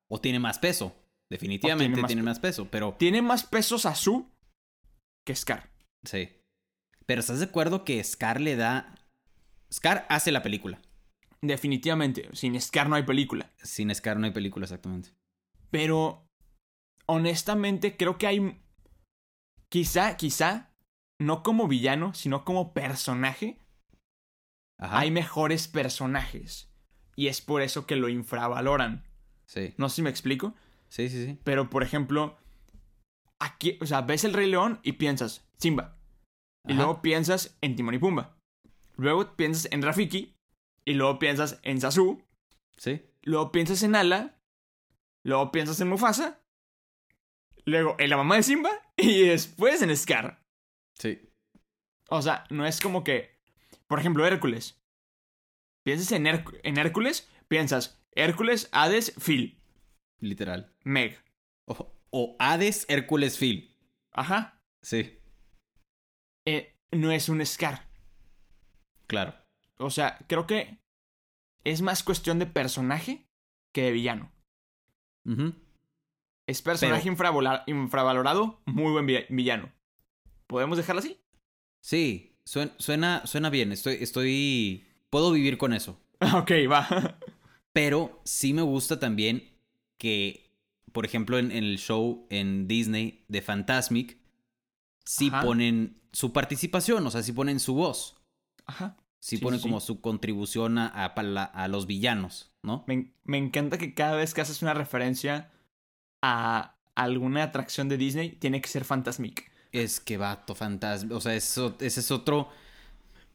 O 0.09 0.19
tiene 0.19 0.39
más 0.39 0.59
peso. 0.59 0.93
Definitivamente 1.29 2.01
más 2.01 2.07
tiene 2.07 2.23
más 2.23 2.39
peso, 2.39 2.67
pero 2.69 2.95
Tiene 2.99 3.21
más 3.21 3.45
pesos 3.45 3.85
a 3.85 3.95
su 3.95 4.29
que 5.25 5.33
Scar. 5.35 5.69
sí. 6.03 6.29
Pero 7.09 7.21
¿estás 7.21 7.39
de 7.39 7.45
acuerdo 7.45 7.85
que 7.85 8.03
Scar 8.03 8.39
le 8.39 8.55
da... 8.55 8.93
Scar 9.73 10.05
hace 10.09 10.31
la 10.31 10.43
película. 10.43 10.79
Definitivamente, 11.41 12.29
sin 12.33 12.61
Scar 12.61 12.87
no 12.87 12.97
hay 12.97 13.01
película. 13.01 13.51
Sin 13.63 13.93
Scar 13.95 14.19
no 14.19 14.27
hay 14.27 14.31
película, 14.31 14.65
exactamente. 14.65 15.09
Pero, 15.71 16.27
honestamente, 17.07 17.97
creo 17.97 18.19
que 18.19 18.27
hay... 18.27 18.61
Quizá, 19.69 20.17
quizá, 20.17 20.69
no 21.19 21.41
como 21.41 21.67
villano, 21.67 22.13
sino 22.13 22.45
como 22.45 22.75
personaje, 22.75 23.59
Ajá. 24.77 24.99
hay 24.99 25.09
mejores 25.09 25.67
personajes. 25.67 26.71
Y 27.15 27.25
es 27.25 27.41
por 27.41 27.63
eso 27.63 27.87
que 27.87 27.95
lo 27.95 28.07
infravaloran. 28.09 29.03
Sí. 29.47 29.73
No 29.77 29.89
sé 29.89 29.95
si 29.95 30.01
me 30.03 30.11
explico. 30.11 30.53
Sí, 30.89 31.09
sí, 31.09 31.25
sí. 31.25 31.39
Pero, 31.43 31.71
por 31.71 31.81
ejemplo, 31.81 32.37
aquí, 33.39 33.79
o 33.81 33.87
sea, 33.87 34.01
ves 34.01 34.25
el 34.25 34.33
Rey 34.33 34.47
León 34.47 34.79
y 34.83 34.91
piensas, 34.91 35.49
Simba. 35.57 35.98
Y 36.67 36.73
Ajá. 36.73 36.81
luego 36.83 37.01
piensas 37.01 37.57
en 37.61 37.75
Timón 37.75 37.95
y 37.95 37.99
Pumba. 37.99 38.37
Luego 38.97 39.35
piensas 39.35 39.71
en 39.71 39.81
Rafiki. 39.81 40.35
Y 40.85 40.93
luego 40.93 41.19
piensas 41.19 41.59
en 41.63 41.79
Sasu. 41.79 42.23
Sí. 42.77 43.01
Luego 43.21 43.51
piensas 43.51 43.83
en 43.83 43.95
Ala. 43.95 44.39
Luego 45.23 45.51
piensas 45.51 45.79
en 45.81 45.89
Mufasa. 45.89 46.41
Luego 47.65 47.95
en 47.99 48.09
la 48.09 48.17
mamá 48.17 48.35
de 48.35 48.43
Simba. 48.43 48.71
Y 48.97 49.21
después 49.27 49.81
en 49.81 49.95
Scar. 49.95 50.43
Sí. 50.95 51.21
O 52.09 52.21
sea, 52.21 52.43
no 52.49 52.65
es 52.65 52.81
como 52.81 53.03
que. 53.03 53.39
Por 53.87 53.99
ejemplo, 53.99 54.25
Hércules. 54.25 54.81
Piensas 55.83 56.11
en, 56.11 56.27
en 56.27 56.77
Hércules. 56.77 57.29
Piensas 57.47 58.03
Hércules, 58.11 58.67
Hades, 58.73 59.13
Phil. 59.17 59.61
Literal. 60.19 60.75
Meg. 60.83 61.17
O, 61.65 61.95
o 62.09 62.35
Hades 62.39 62.85
Hércules 62.89 63.37
Phil. 63.37 63.73
Ajá. 64.11 64.61
Sí. 64.81 65.18
Eh, 66.49 66.75
no 66.91 67.11
es 67.11 67.29
un 67.29 67.45
Scar. 67.45 67.87
Claro. 69.07 69.35
O 69.77 69.89
sea, 69.89 70.17
creo 70.27 70.47
que 70.47 70.79
es 71.63 71.81
más 71.81 72.03
cuestión 72.03 72.39
de 72.39 72.45
personaje 72.45 73.27
que 73.71 73.83
de 73.83 73.91
villano. 73.91 74.31
Es 76.47 76.61
personaje 76.63 77.11
Pero- 77.15 77.63
infravalorado, 77.67 78.61
muy 78.65 78.91
buen 78.91 79.05
vi- 79.05 79.25
villano. 79.29 79.71
¿Podemos 80.47 80.77
dejarlo 80.77 80.99
así? 81.01 81.17
Sí. 81.81 82.35
Suena, 82.45 82.71
suena, 82.79 83.27
suena 83.27 83.49
bien. 83.51 83.71
Estoy, 83.71 83.97
estoy... 84.01 84.87
Puedo 85.11 85.31
vivir 85.31 85.59
con 85.59 85.73
eso. 85.73 86.01
ok, 86.35 86.51
va. 86.71 87.19
Pero 87.73 88.19
sí 88.25 88.53
me 88.53 88.63
gusta 88.63 88.99
también 88.99 89.55
que, 89.99 90.49
por 90.91 91.05
ejemplo, 91.05 91.37
en, 91.37 91.51
en 91.51 91.63
el 91.63 91.77
show 91.77 92.25
en 92.31 92.67
Disney 92.67 93.23
de 93.27 93.43
Fantasmic, 93.43 94.17
sí 95.09 95.29
Ajá. 95.29 95.41
ponen 95.41 95.97
su 96.11 96.31
participación, 96.31 97.05
o 97.07 97.09
sea, 97.09 97.23
sí 97.23 97.31
ponen 97.31 97.59
su 97.59 97.73
voz. 97.73 98.15
Ajá. 98.67 98.95
Sí, 99.19 99.37
Sí, 99.37 99.43
ponen 99.43 99.59
sí, 99.59 99.63
como 99.67 99.79
su 99.79 100.01
contribución 100.01 100.77
a, 100.77 100.87
a, 100.87 101.05
a 101.05 101.67
los 101.67 101.87
villanos, 101.87 102.51
¿no? 102.61 102.83
Me, 102.87 103.11
me 103.23 103.37
encanta 103.37 103.77
que 103.79 103.93
cada 103.95 104.15
vez 104.15 104.33
que 104.33 104.41
haces 104.41 104.61
una 104.61 104.73
referencia 104.75 105.51
a 106.21 106.75
alguna 106.95 107.43
atracción 107.43 107.89
de 107.89 107.97
Disney, 107.97 108.29
tiene 108.29 108.61
que 108.61 108.69
ser 108.69 108.85
Fantasmic. 108.85 109.51
Es 109.71 109.99
que 109.99 110.17
vato, 110.17 110.53
fantasma. 110.55 111.15
O 111.15 111.21
sea, 111.21 111.35
eso, 111.35 111.75
ese 111.79 111.99
es 111.99 112.11
otro. 112.11 112.49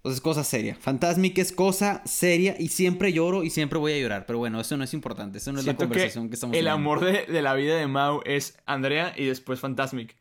O 0.02 0.08
sea, 0.08 0.14
es 0.14 0.20
cosa 0.20 0.44
seria. 0.44 0.74
Fantasmic 0.76 1.38
es 1.38 1.52
cosa 1.52 2.02
seria 2.04 2.56
y 2.58 2.68
siempre 2.68 3.12
lloro 3.12 3.42
y 3.42 3.50
siempre 3.50 3.78
voy 3.78 3.92
a 3.92 3.98
llorar. 3.98 4.26
Pero 4.26 4.38
bueno, 4.38 4.60
eso 4.60 4.76
no 4.76 4.84
es 4.84 4.94
importante. 4.94 5.38
Eso 5.38 5.52
no 5.52 5.58
es 5.60 5.64
la 5.66 5.72
Siento 5.72 5.84
que 5.84 5.88
conversación 5.88 6.28
que, 6.28 6.34
estamos 6.34 6.54
El 6.56 6.64
teniendo. 6.64 6.74
amor 6.74 7.04
de, 7.04 7.26
de 7.26 7.42
la 7.42 7.54
vida 7.54 7.76
de 7.76 7.86
Mao 7.86 8.22
es 8.24 8.58
Andrea 8.66 9.12
y 9.16 9.24
después 9.26 9.60
Fantasmic. 9.60 10.16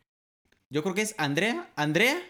Yo 0.74 0.82
creo 0.82 0.96
que 0.96 1.02
es 1.02 1.14
Andrea, 1.18 1.70
Andrea 1.76 2.20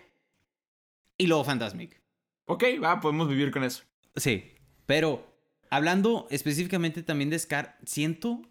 y 1.17 1.29
luego 1.29 1.45
Fantasmic. 1.45 2.03
Ok, 2.45 2.63
va, 2.83 3.01
podemos 3.01 3.27
vivir 3.27 3.51
con 3.51 3.65
eso. 3.65 3.85
Sí, 4.17 4.53
pero 4.85 5.27
hablando 5.71 6.27
específicamente 6.31 7.03
también 7.03 7.31
de 7.31 7.39
Scar, 7.39 7.79
siento. 7.87 8.43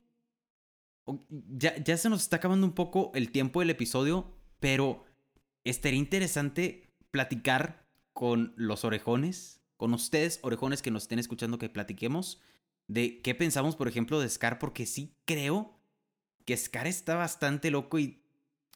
Ya, 1.30 1.78
ya 1.78 1.96
se 1.98 2.10
nos 2.10 2.24
está 2.24 2.38
acabando 2.38 2.66
un 2.66 2.74
poco 2.74 3.12
el 3.14 3.32
tiempo 3.32 3.60
del 3.60 3.70
episodio, 3.70 4.36
pero 4.60 5.06
estaría 5.64 6.00
interesante 6.00 6.92
platicar 7.12 7.86
con 8.14 8.54
los 8.56 8.86
orejones, 8.86 9.62
con 9.78 9.94
ustedes, 9.94 10.40
orejones 10.42 10.82
que 10.82 10.90
nos 10.90 11.04
estén 11.04 11.20
escuchando, 11.20 11.60
que 11.60 11.70
platiquemos 11.70 12.42
de 12.88 13.22
qué 13.22 13.36
pensamos, 13.36 13.76
por 13.76 13.88
ejemplo, 13.88 14.20
de 14.20 14.28
Scar, 14.28 14.58
porque 14.58 14.88
sí 14.88 15.16
creo 15.26 15.78
que 16.46 16.58
Scar 16.58 16.88
está 16.88 17.14
bastante 17.14 17.70
loco 17.70 18.00
y, 18.00 18.23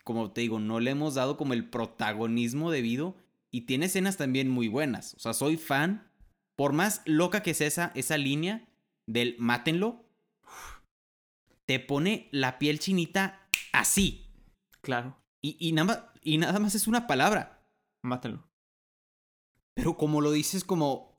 como 0.08 0.32
te 0.32 0.39
digo, 0.41 0.58
no 0.60 0.80
le 0.80 0.91
hemos 0.91 1.15
dado 1.15 1.36
como 1.36 1.52
el 1.54 1.70
protagonismo 1.70 2.72
debido 2.72 3.17
y 3.52 3.62
tiene 3.62 3.88
escenas 3.88 4.15
también 4.15 4.48
muy 4.50 4.70
buenas. 4.70 5.13
O 5.15 5.20
sea, 5.20 5.34
soy 5.34 5.58
fan 5.58 6.10
por 6.56 6.72
más 6.72 7.02
loca 7.06 7.43
que 7.43 7.54
sea 7.54 7.67
esa, 7.67 7.91
esa 7.93 8.17
línea 8.17 8.65
del 9.06 9.36
mátenlo, 9.38 10.06
te 11.65 11.80
pone 11.80 12.30
la 12.32 12.58
piel 12.58 12.80
chinita 12.80 13.48
así. 13.74 14.26
Claro, 14.82 15.17
Y, 15.41 15.58
y 15.60 15.74
nada, 15.74 15.86
más, 15.86 16.04
y 16.22 16.38
nada 16.38 16.58
más 16.60 16.74
es 16.76 16.88
una 16.88 17.06
palabra. 17.08 17.62
mátenlo. 18.02 18.48
Pero 19.74 19.98
como 19.98 20.22
lo 20.22 20.32
dices 20.32 20.63
como... 20.63 21.17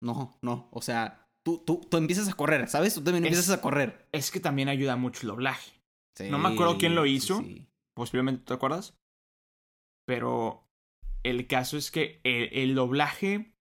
No, 0.00 0.38
no. 0.42 0.68
O 0.72 0.80
sea, 0.82 1.28
tú, 1.42 1.62
tú, 1.66 1.86
tú 1.90 1.96
empiezas 1.98 2.28
a 2.28 2.32
correr, 2.32 2.68
¿sabes? 2.68 2.94
Tú 2.94 3.02
también 3.02 3.24
Es- 3.24 3.28
empiezas 3.32 3.56
a 3.58 3.60
correr. 3.60 4.08
Es 4.12 4.30
que 4.30 4.40
también 4.40 4.68
ayuda 4.68 4.96
mucho 4.96 5.20
el 5.22 5.28
doblaje. 5.28 5.72
Sí, 6.14 6.30
No 6.30 6.38
me 6.38 6.48
acuerdo 6.48 6.78
quién 6.78 6.94
lo 6.94 7.04
sí, 7.04 7.10
hizo. 7.10 7.38
sí. 7.42 7.65
Posiblemente 7.96 8.44
te 8.44 8.54
acuerdas. 8.54 8.96
Pero 10.04 10.68
el 11.24 11.48
caso 11.48 11.76
es 11.76 11.90
que 11.90 12.20
el, 12.22 12.50
el 12.52 12.74
doblaje, 12.76 13.56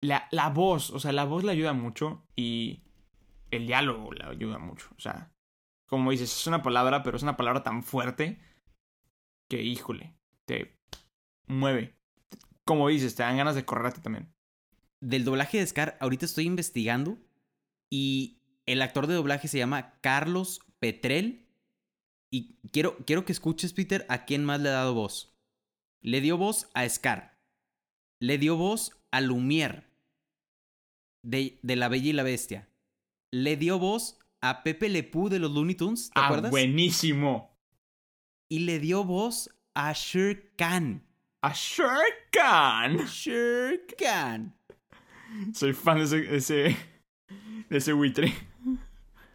la, 0.00 0.28
la 0.30 0.48
voz, 0.48 0.90
o 0.90 1.00
sea, 1.00 1.12
la 1.12 1.24
voz 1.24 1.44
le 1.44 1.52
ayuda 1.52 1.74
mucho 1.74 2.26
y 2.36 2.84
el 3.50 3.66
diálogo 3.66 4.12
le 4.12 4.24
ayuda 4.24 4.58
mucho. 4.58 4.88
O 4.96 5.00
sea, 5.00 5.34
como 5.86 6.12
dices, 6.12 6.32
es 6.32 6.46
una 6.46 6.62
palabra, 6.62 7.02
pero 7.02 7.16
es 7.16 7.22
una 7.22 7.36
palabra 7.36 7.62
tan 7.62 7.82
fuerte 7.82 8.40
que, 9.50 9.62
híjole, 9.62 10.16
te 10.46 10.78
mueve. 11.46 11.98
Como 12.64 12.88
dices, 12.88 13.14
te 13.14 13.24
dan 13.24 13.36
ganas 13.36 13.56
de 13.56 13.64
correr 13.64 13.86
a 13.86 13.92
ti 13.92 14.00
también. 14.00 14.32
Del 15.00 15.24
doblaje 15.24 15.58
de 15.58 15.66
Scar, 15.66 15.98
ahorita 16.00 16.24
estoy 16.24 16.46
investigando 16.46 17.18
y 17.90 18.40
el 18.64 18.80
actor 18.80 19.06
de 19.06 19.14
doblaje 19.14 19.48
se 19.48 19.58
llama 19.58 19.98
Carlos 20.00 20.60
Petrel. 20.78 21.43
Y 22.34 22.56
quiero, 22.72 22.96
quiero 23.06 23.24
que 23.24 23.30
escuches, 23.30 23.72
Peter, 23.72 24.04
a 24.08 24.24
quién 24.24 24.44
más 24.44 24.60
le 24.60 24.68
ha 24.68 24.72
dado 24.72 24.92
voz. 24.92 25.38
Le 26.00 26.20
dio 26.20 26.36
voz 26.36 26.68
a 26.74 26.88
Scar. 26.88 27.38
Le 28.20 28.38
dio 28.38 28.56
voz 28.56 28.90
a 29.12 29.20
Lumière 29.20 29.84
de, 31.22 31.60
de 31.62 31.76
La 31.76 31.88
Bella 31.88 32.10
y 32.10 32.12
la 32.12 32.24
Bestia. 32.24 32.68
Le 33.30 33.56
dio 33.56 33.78
voz 33.78 34.18
a 34.40 34.64
Pepe 34.64 34.88
Le 34.88 35.04
Pew 35.04 35.28
de 35.28 35.38
los 35.38 35.52
Looney 35.52 35.76
Tunes, 35.76 36.10
¿te 36.12 36.20
ah, 36.20 36.26
acuerdas? 36.26 36.50
buenísimo. 36.50 37.56
Y 38.50 38.58
le 38.60 38.80
dio 38.80 39.04
voz 39.04 39.48
a 39.76 39.92
Shere 39.92 40.56
Khan. 40.56 41.06
A 41.40 41.52
Shere 41.52 42.26
Khan. 42.32 43.06
Shere 43.06 43.86
Khan. 43.96 44.58
Soy 45.52 45.72
fan 45.72 45.98
de 45.98 46.02
ese, 46.02 46.16
de 46.16 46.36
ese, 46.36 46.76
de 47.70 47.76
ese 47.76 47.92
buitre. 47.92 48.34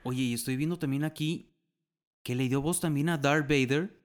Oye, 0.04 0.24
y 0.24 0.34
estoy 0.34 0.58
viendo 0.58 0.78
también 0.78 1.06
aquí 1.06 1.49
que 2.24 2.36
le 2.36 2.48
dio 2.50 2.62
voz 2.62 2.80
también 2.80 3.10
a 3.10 3.18
Darth 3.18 3.48
Vader 3.50 4.00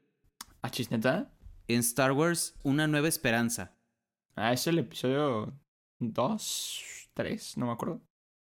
¿A 0.63 0.71
chisneta? 0.71 1.33
en 1.69 1.81
Star 1.81 2.13
Wars 2.13 2.55
Una 2.63 2.87
Nueva 2.87 3.09
Esperanza. 3.09 3.77
Ah, 4.37 4.53
es 4.53 4.67
el 4.67 4.79
episodio 4.79 5.53
2, 6.01 6.85
3, 7.15 7.57
no 7.59 7.67
me 7.67 7.73
acuerdo. 7.73 8.01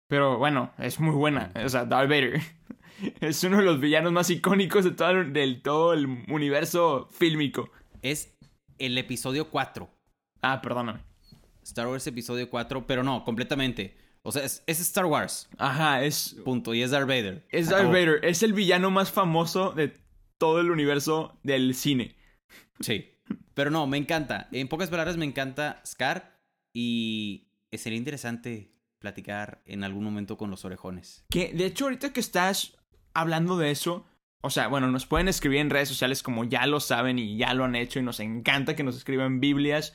Pero 0.07 0.37
bueno, 0.37 0.71
es 0.77 0.99
muy 0.99 1.15
buena. 1.15 1.51
O 1.63 1.69
sea, 1.69 1.85
Darth 1.85 2.09
Vader 2.09 2.41
es 3.21 3.43
uno 3.43 3.57
de 3.57 3.63
los 3.63 3.79
villanos 3.79 4.11
más 4.11 4.29
icónicos 4.29 4.83
de 4.83 4.91
todo, 4.91 5.09
el- 5.11 5.33
del 5.33 5.61
todo 5.61 5.93
el 5.93 6.05
universo 6.29 7.07
fílmico. 7.11 7.69
Es 8.01 8.35
el 8.77 8.97
episodio 8.97 9.49
4. 9.49 9.89
Ah, 10.41 10.61
perdóname. 10.61 11.01
Star 11.63 11.87
Wars 11.87 12.05
episodio 12.07 12.49
4, 12.49 12.85
pero 12.85 13.03
no, 13.03 13.23
completamente. 13.23 13.97
O 14.23 14.31
sea, 14.31 14.43
es, 14.43 14.63
es 14.65 14.79
Star 14.79 15.05
Wars. 15.05 15.49
Ajá, 15.57 16.03
es, 16.03 16.37
Punto. 16.45 16.73
Y 16.73 16.81
es 16.81 16.91
Darth 16.91 17.07
Vader. 17.07 17.45
es 17.49 17.67
Darth 17.67 17.81
acabó. 17.81 17.93
Vader. 17.93 18.25
Es 18.25 18.41
el 18.41 18.53
villano 18.53 18.89
más 18.89 19.11
famoso 19.11 19.71
de 19.71 19.93
todo 20.37 20.61
el 20.61 20.71
universo 20.71 21.37
del 21.43 21.75
cine. 21.75 22.15
Sí. 22.79 23.11
Pero 23.53 23.69
no, 23.69 23.85
me 23.85 23.97
encanta. 23.97 24.47
En 24.51 24.67
pocas 24.67 24.89
palabras, 24.89 25.17
me 25.17 25.25
encanta 25.25 25.81
Scar. 25.85 26.39
Y 26.73 27.49
sería 27.71 27.97
interesante 27.97 28.73
platicar 28.99 29.61
en 29.65 29.83
algún 29.83 30.05
momento 30.05 30.37
con 30.37 30.49
los 30.49 30.63
orejones. 30.63 31.25
Que 31.29 31.53
de 31.53 31.65
hecho, 31.65 31.85
ahorita 31.85 32.13
que 32.13 32.21
estás 32.21 32.77
hablando 33.13 33.57
de 33.57 33.71
eso, 33.71 34.05
o 34.41 34.49
sea, 34.49 34.67
bueno, 34.67 34.89
nos 34.89 35.05
pueden 35.05 35.27
escribir 35.27 35.59
en 35.59 35.69
redes 35.69 35.89
sociales 35.89 36.23
como 36.23 36.45
ya 36.45 36.65
lo 36.65 36.79
saben 36.79 37.19
y 37.19 37.37
ya 37.37 37.53
lo 37.53 37.65
han 37.65 37.75
hecho 37.75 37.99
y 37.99 38.03
nos 38.03 38.19
encanta 38.21 38.75
que 38.75 38.83
nos 38.83 38.95
escriban 38.95 39.39
Biblias 39.39 39.93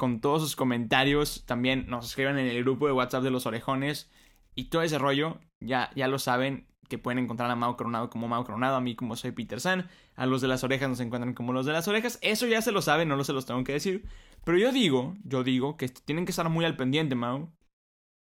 con 0.00 0.22
todos 0.22 0.40
sus 0.40 0.56
comentarios. 0.56 1.44
También 1.44 1.84
nos 1.86 2.06
escriben 2.06 2.38
en 2.38 2.46
el 2.46 2.62
grupo 2.62 2.86
de 2.86 2.92
WhatsApp 2.92 3.22
de 3.22 3.30
los 3.30 3.44
orejones. 3.44 4.10
Y 4.54 4.70
todo 4.70 4.80
ese 4.80 4.96
rollo, 4.96 5.40
ya, 5.60 5.90
ya 5.94 6.08
lo 6.08 6.18
saben, 6.18 6.66
que 6.88 6.96
pueden 6.96 7.18
encontrar 7.18 7.50
a 7.50 7.54
Mau 7.54 7.76
Coronado 7.76 8.08
como 8.08 8.26
Mau 8.26 8.42
Coronado, 8.44 8.76
a 8.76 8.80
mí 8.80 8.96
como 8.96 9.14
soy 9.14 9.32
Peter 9.32 9.60
San, 9.60 9.90
a 10.16 10.24
los 10.24 10.40
de 10.40 10.48
las 10.48 10.64
orejas 10.64 10.88
nos 10.88 11.00
encuentran 11.00 11.34
como 11.34 11.52
los 11.52 11.66
de 11.66 11.72
las 11.72 11.86
orejas. 11.86 12.18
Eso 12.22 12.46
ya 12.46 12.62
se 12.62 12.72
lo 12.72 12.80
saben, 12.80 13.08
no 13.08 13.16
lo 13.16 13.24
se 13.24 13.34
los 13.34 13.44
tengo 13.44 13.62
que 13.62 13.74
decir. 13.74 14.06
Pero 14.42 14.56
yo 14.56 14.72
digo, 14.72 15.18
yo 15.22 15.44
digo 15.44 15.76
que 15.76 15.90
tienen 15.90 16.24
que 16.24 16.30
estar 16.30 16.48
muy 16.48 16.64
al 16.64 16.76
pendiente, 16.78 17.14
Mau. 17.14 17.50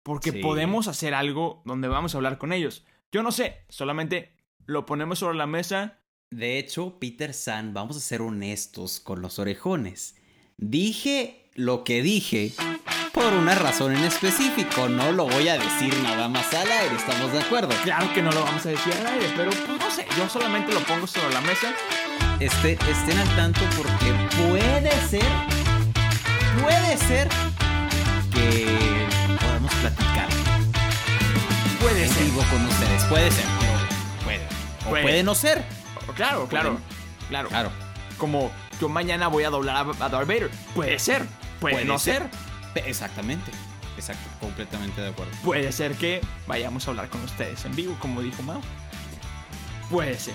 Porque 0.03 0.31
Sí. 0.31 0.41
podemos 0.43 0.87
hacer 0.87 1.15
algo 1.15 1.63
donde 1.65 1.87
vamos 1.87 2.13
a 2.13 2.17
hablar 2.19 2.37
con 2.37 2.53
ellos. 2.53 2.85
Yo 3.11 3.23
no 3.23 3.31
sé, 3.31 3.65
solamente 3.67 4.31
lo 4.67 4.85
ponemos 4.85 5.17
sobre 5.17 5.39
la 5.39 5.47
mesa. 5.47 6.01
De 6.29 6.59
hecho, 6.59 6.99
Peter 6.99 7.33
San, 7.33 7.73
vamos 7.73 7.97
a 7.97 7.99
ser 7.99 8.21
honestos 8.21 8.99
con 8.99 9.23
los 9.23 9.39
orejones. 9.39 10.15
Dije 10.57 11.42
lo 11.55 11.83
que 11.83 12.01
dije 12.01 12.51
por 13.13 13.25
una 13.33 13.55
razón 13.55 13.95
en 13.95 14.03
específico. 14.03 14.89
No 14.89 15.11
lo 15.11 15.25
voy 15.27 15.47
a 15.47 15.57
decir 15.57 15.95
nada 16.01 16.27
más 16.27 16.51
al 16.53 16.69
aire, 16.71 16.95
¿estamos 16.95 17.31
de 17.31 17.39
acuerdo? 17.39 17.69
Claro 17.83 18.11
que 18.13 18.21
no 18.21 18.31
lo 18.31 18.43
vamos 18.43 18.65
a 18.65 18.69
decir 18.69 18.93
al 18.93 19.07
aire, 19.07 19.31
pero 19.35 19.51
pues 19.51 19.79
no 19.79 19.91
sé, 19.91 20.05
yo 20.17 20.27
solamente 20.29 20.73
lo 20.73 20.79
pongo 20.81 21.05
sobre 21.07 21.33
la 21.33 21.41
mesa. 21.41 21.73
Este, 22.39 22.73
estén 22.73 23.19
al 23.19 23.35
tanto 23.35 23.61
porque 23.77 24.11
puede 24.49 24.91
ser, 25.07 25.23
puede 26.61 26.97
ser 26.97 27.29
que 28.33 29.05
podamos 29.39 29.73
platicar 29.75 30.27
Puede 31.79 32.07
ser. 32.07 32.23
vivo 32.23 32.43
con 32.49 32.65
ustedes. 32.65 33.03
Puede 33.05 33.31
ser, 33.31 33.45
pero 33.59 33.73
puede. 34.25 34.47
O 34.85 34.89
Puede. 34.89 35.03
puede 35.03 35.23
no 35.23 35.35
ser. 35.35 35.63
Claro, 36.15 36.47
claro, 36.47 36.79
claro. 37.29 37.49
Claro. 37.49 37.71
Como 38.17 38.51
yo 38.81 38.89
mañana 38.89 39.27
voy 39.27 39.43
a 39.43 39.49
doblar 39.49 39.75
a, 39.99 40.05
a 40.05 40.09
Darth 40.09 40.27
Vader. 40.27 40.49
Puede 40.75 40.97
ser, 40.99 41.25
puede, 41.63 41.75
Puede 41.75 41.85
no 41.85 41.97
ser. 41.97 42.29
Exactamente. 42.75 43.51
Exacto, 43.95 44.27
completamente 44.39 45.01
de 45.01 45.09
acuerdo. 45.09 45.31
Puede 45.43 45.71
ser 45.71 45.93
que 45.93 46.19
vayamos 46.47 46.87
a 46.87 46.91
hablar 46.91 47.09
con 47.09 47.23
ustedes 47.23 47.63
en 47.65 47.75
vivo, 47.75 47.95
como 47.99 48.21
dijo 48.21 48.43
Mao. 48.43 48.61
Puede 49.89 50.17
ser. 50.17 50.33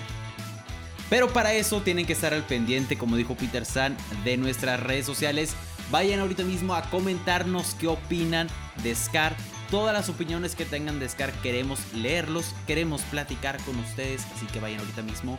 Pero 1.09 1.31
para 1.33 1.53
eso 1.53 1.81
tienen 1.81 2.05
que 2.05 2.13
estar 2.13 2.33
al 2.33 2.43
pendiente, 2.43 2.97
como 2.97 3.15
dijo 3.15 3.35
Peter 3.35 3.65
San, 3.65 3.97
de 4.23 4.37
nuestras 4.37 4.79
redes 4.79 5.05
sociales. 5.05 5.55
Vayan 5.91 6.19
ahorita 6.19 6.43
mismo 6.43 6.73
a 6.75 6.83
comentarnos 6.83 7.75
qué 7.79 7.87
opinan 7.87 8.47
de 8.83 8.95
Scar. 8.95 9.35
Todas 9.69 9.93
las 9.93 10.09
opiniones 10.09 10.55
que 10.55 10.65
tengan 10.65 10.99
de 10.99 11.09
Scar 11.09 11.31
queremos 11.41 11.79
leerlos, 11.93 12.55
queremos 12.65 13.01
platicar 13.03 13.57
con 13.63 13.77
ustedes. 13.79 14.25
Así 14.35 14.45
que 14.47 14.59
vayan 14.59 14.79
ahorita 14.79 15.01
mismo 15.01 15.37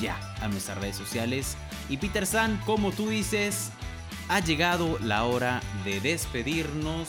ya 0.00 0.18
a 0.40 0.48
nuestras 0.48 0.78
redes 0.78 0.96
sociales. 0.96 1.56
Y 1.88 1.96
Peter 1.96 2.26
San, 2.26 2.58
como 2.64 2.92
tú 2.92 3.08
dices, 3.08 3.70
ha 4.32 4.40
llegado 4.40 4.98
la 5.00 5.24
hora 5.24 5.60
de 5.84 6.00
despedirnos. 6.00 7.06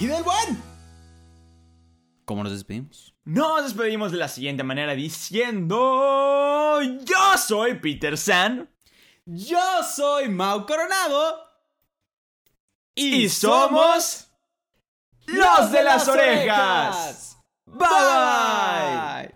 ¡Y 0.00 0.06
del 0.06 0.24
buen! 0.24 0.60
¿Cómo 2.24 2.42
nos 2.42 2.50
despedimos? 2.50 3.14
Nos 3.24 3.62
despedimos 3.62 4.10
de 4.10 4.18
la 4.18 4.26
siguiente 4.26 4.64
manera 4.64 4.96
diciendo... 4.96 6.80
Yo 7.04 7.38
soy 7.38 7.74
Peter 7.74 8.18
San 8.18 8.68
Yo 9.24 9.84
soy 9.84 10.28
Mau 10.28 10.66
Coronado. 10.66 11.48
y 12.96 13.28
somos 13.28 14.26
los 15.26 15.70
de 15.70 15.84
las 15.84 16.08
orejas. 16.08 17.38
Bye 17.66 17.88
bye. 17.88 19.35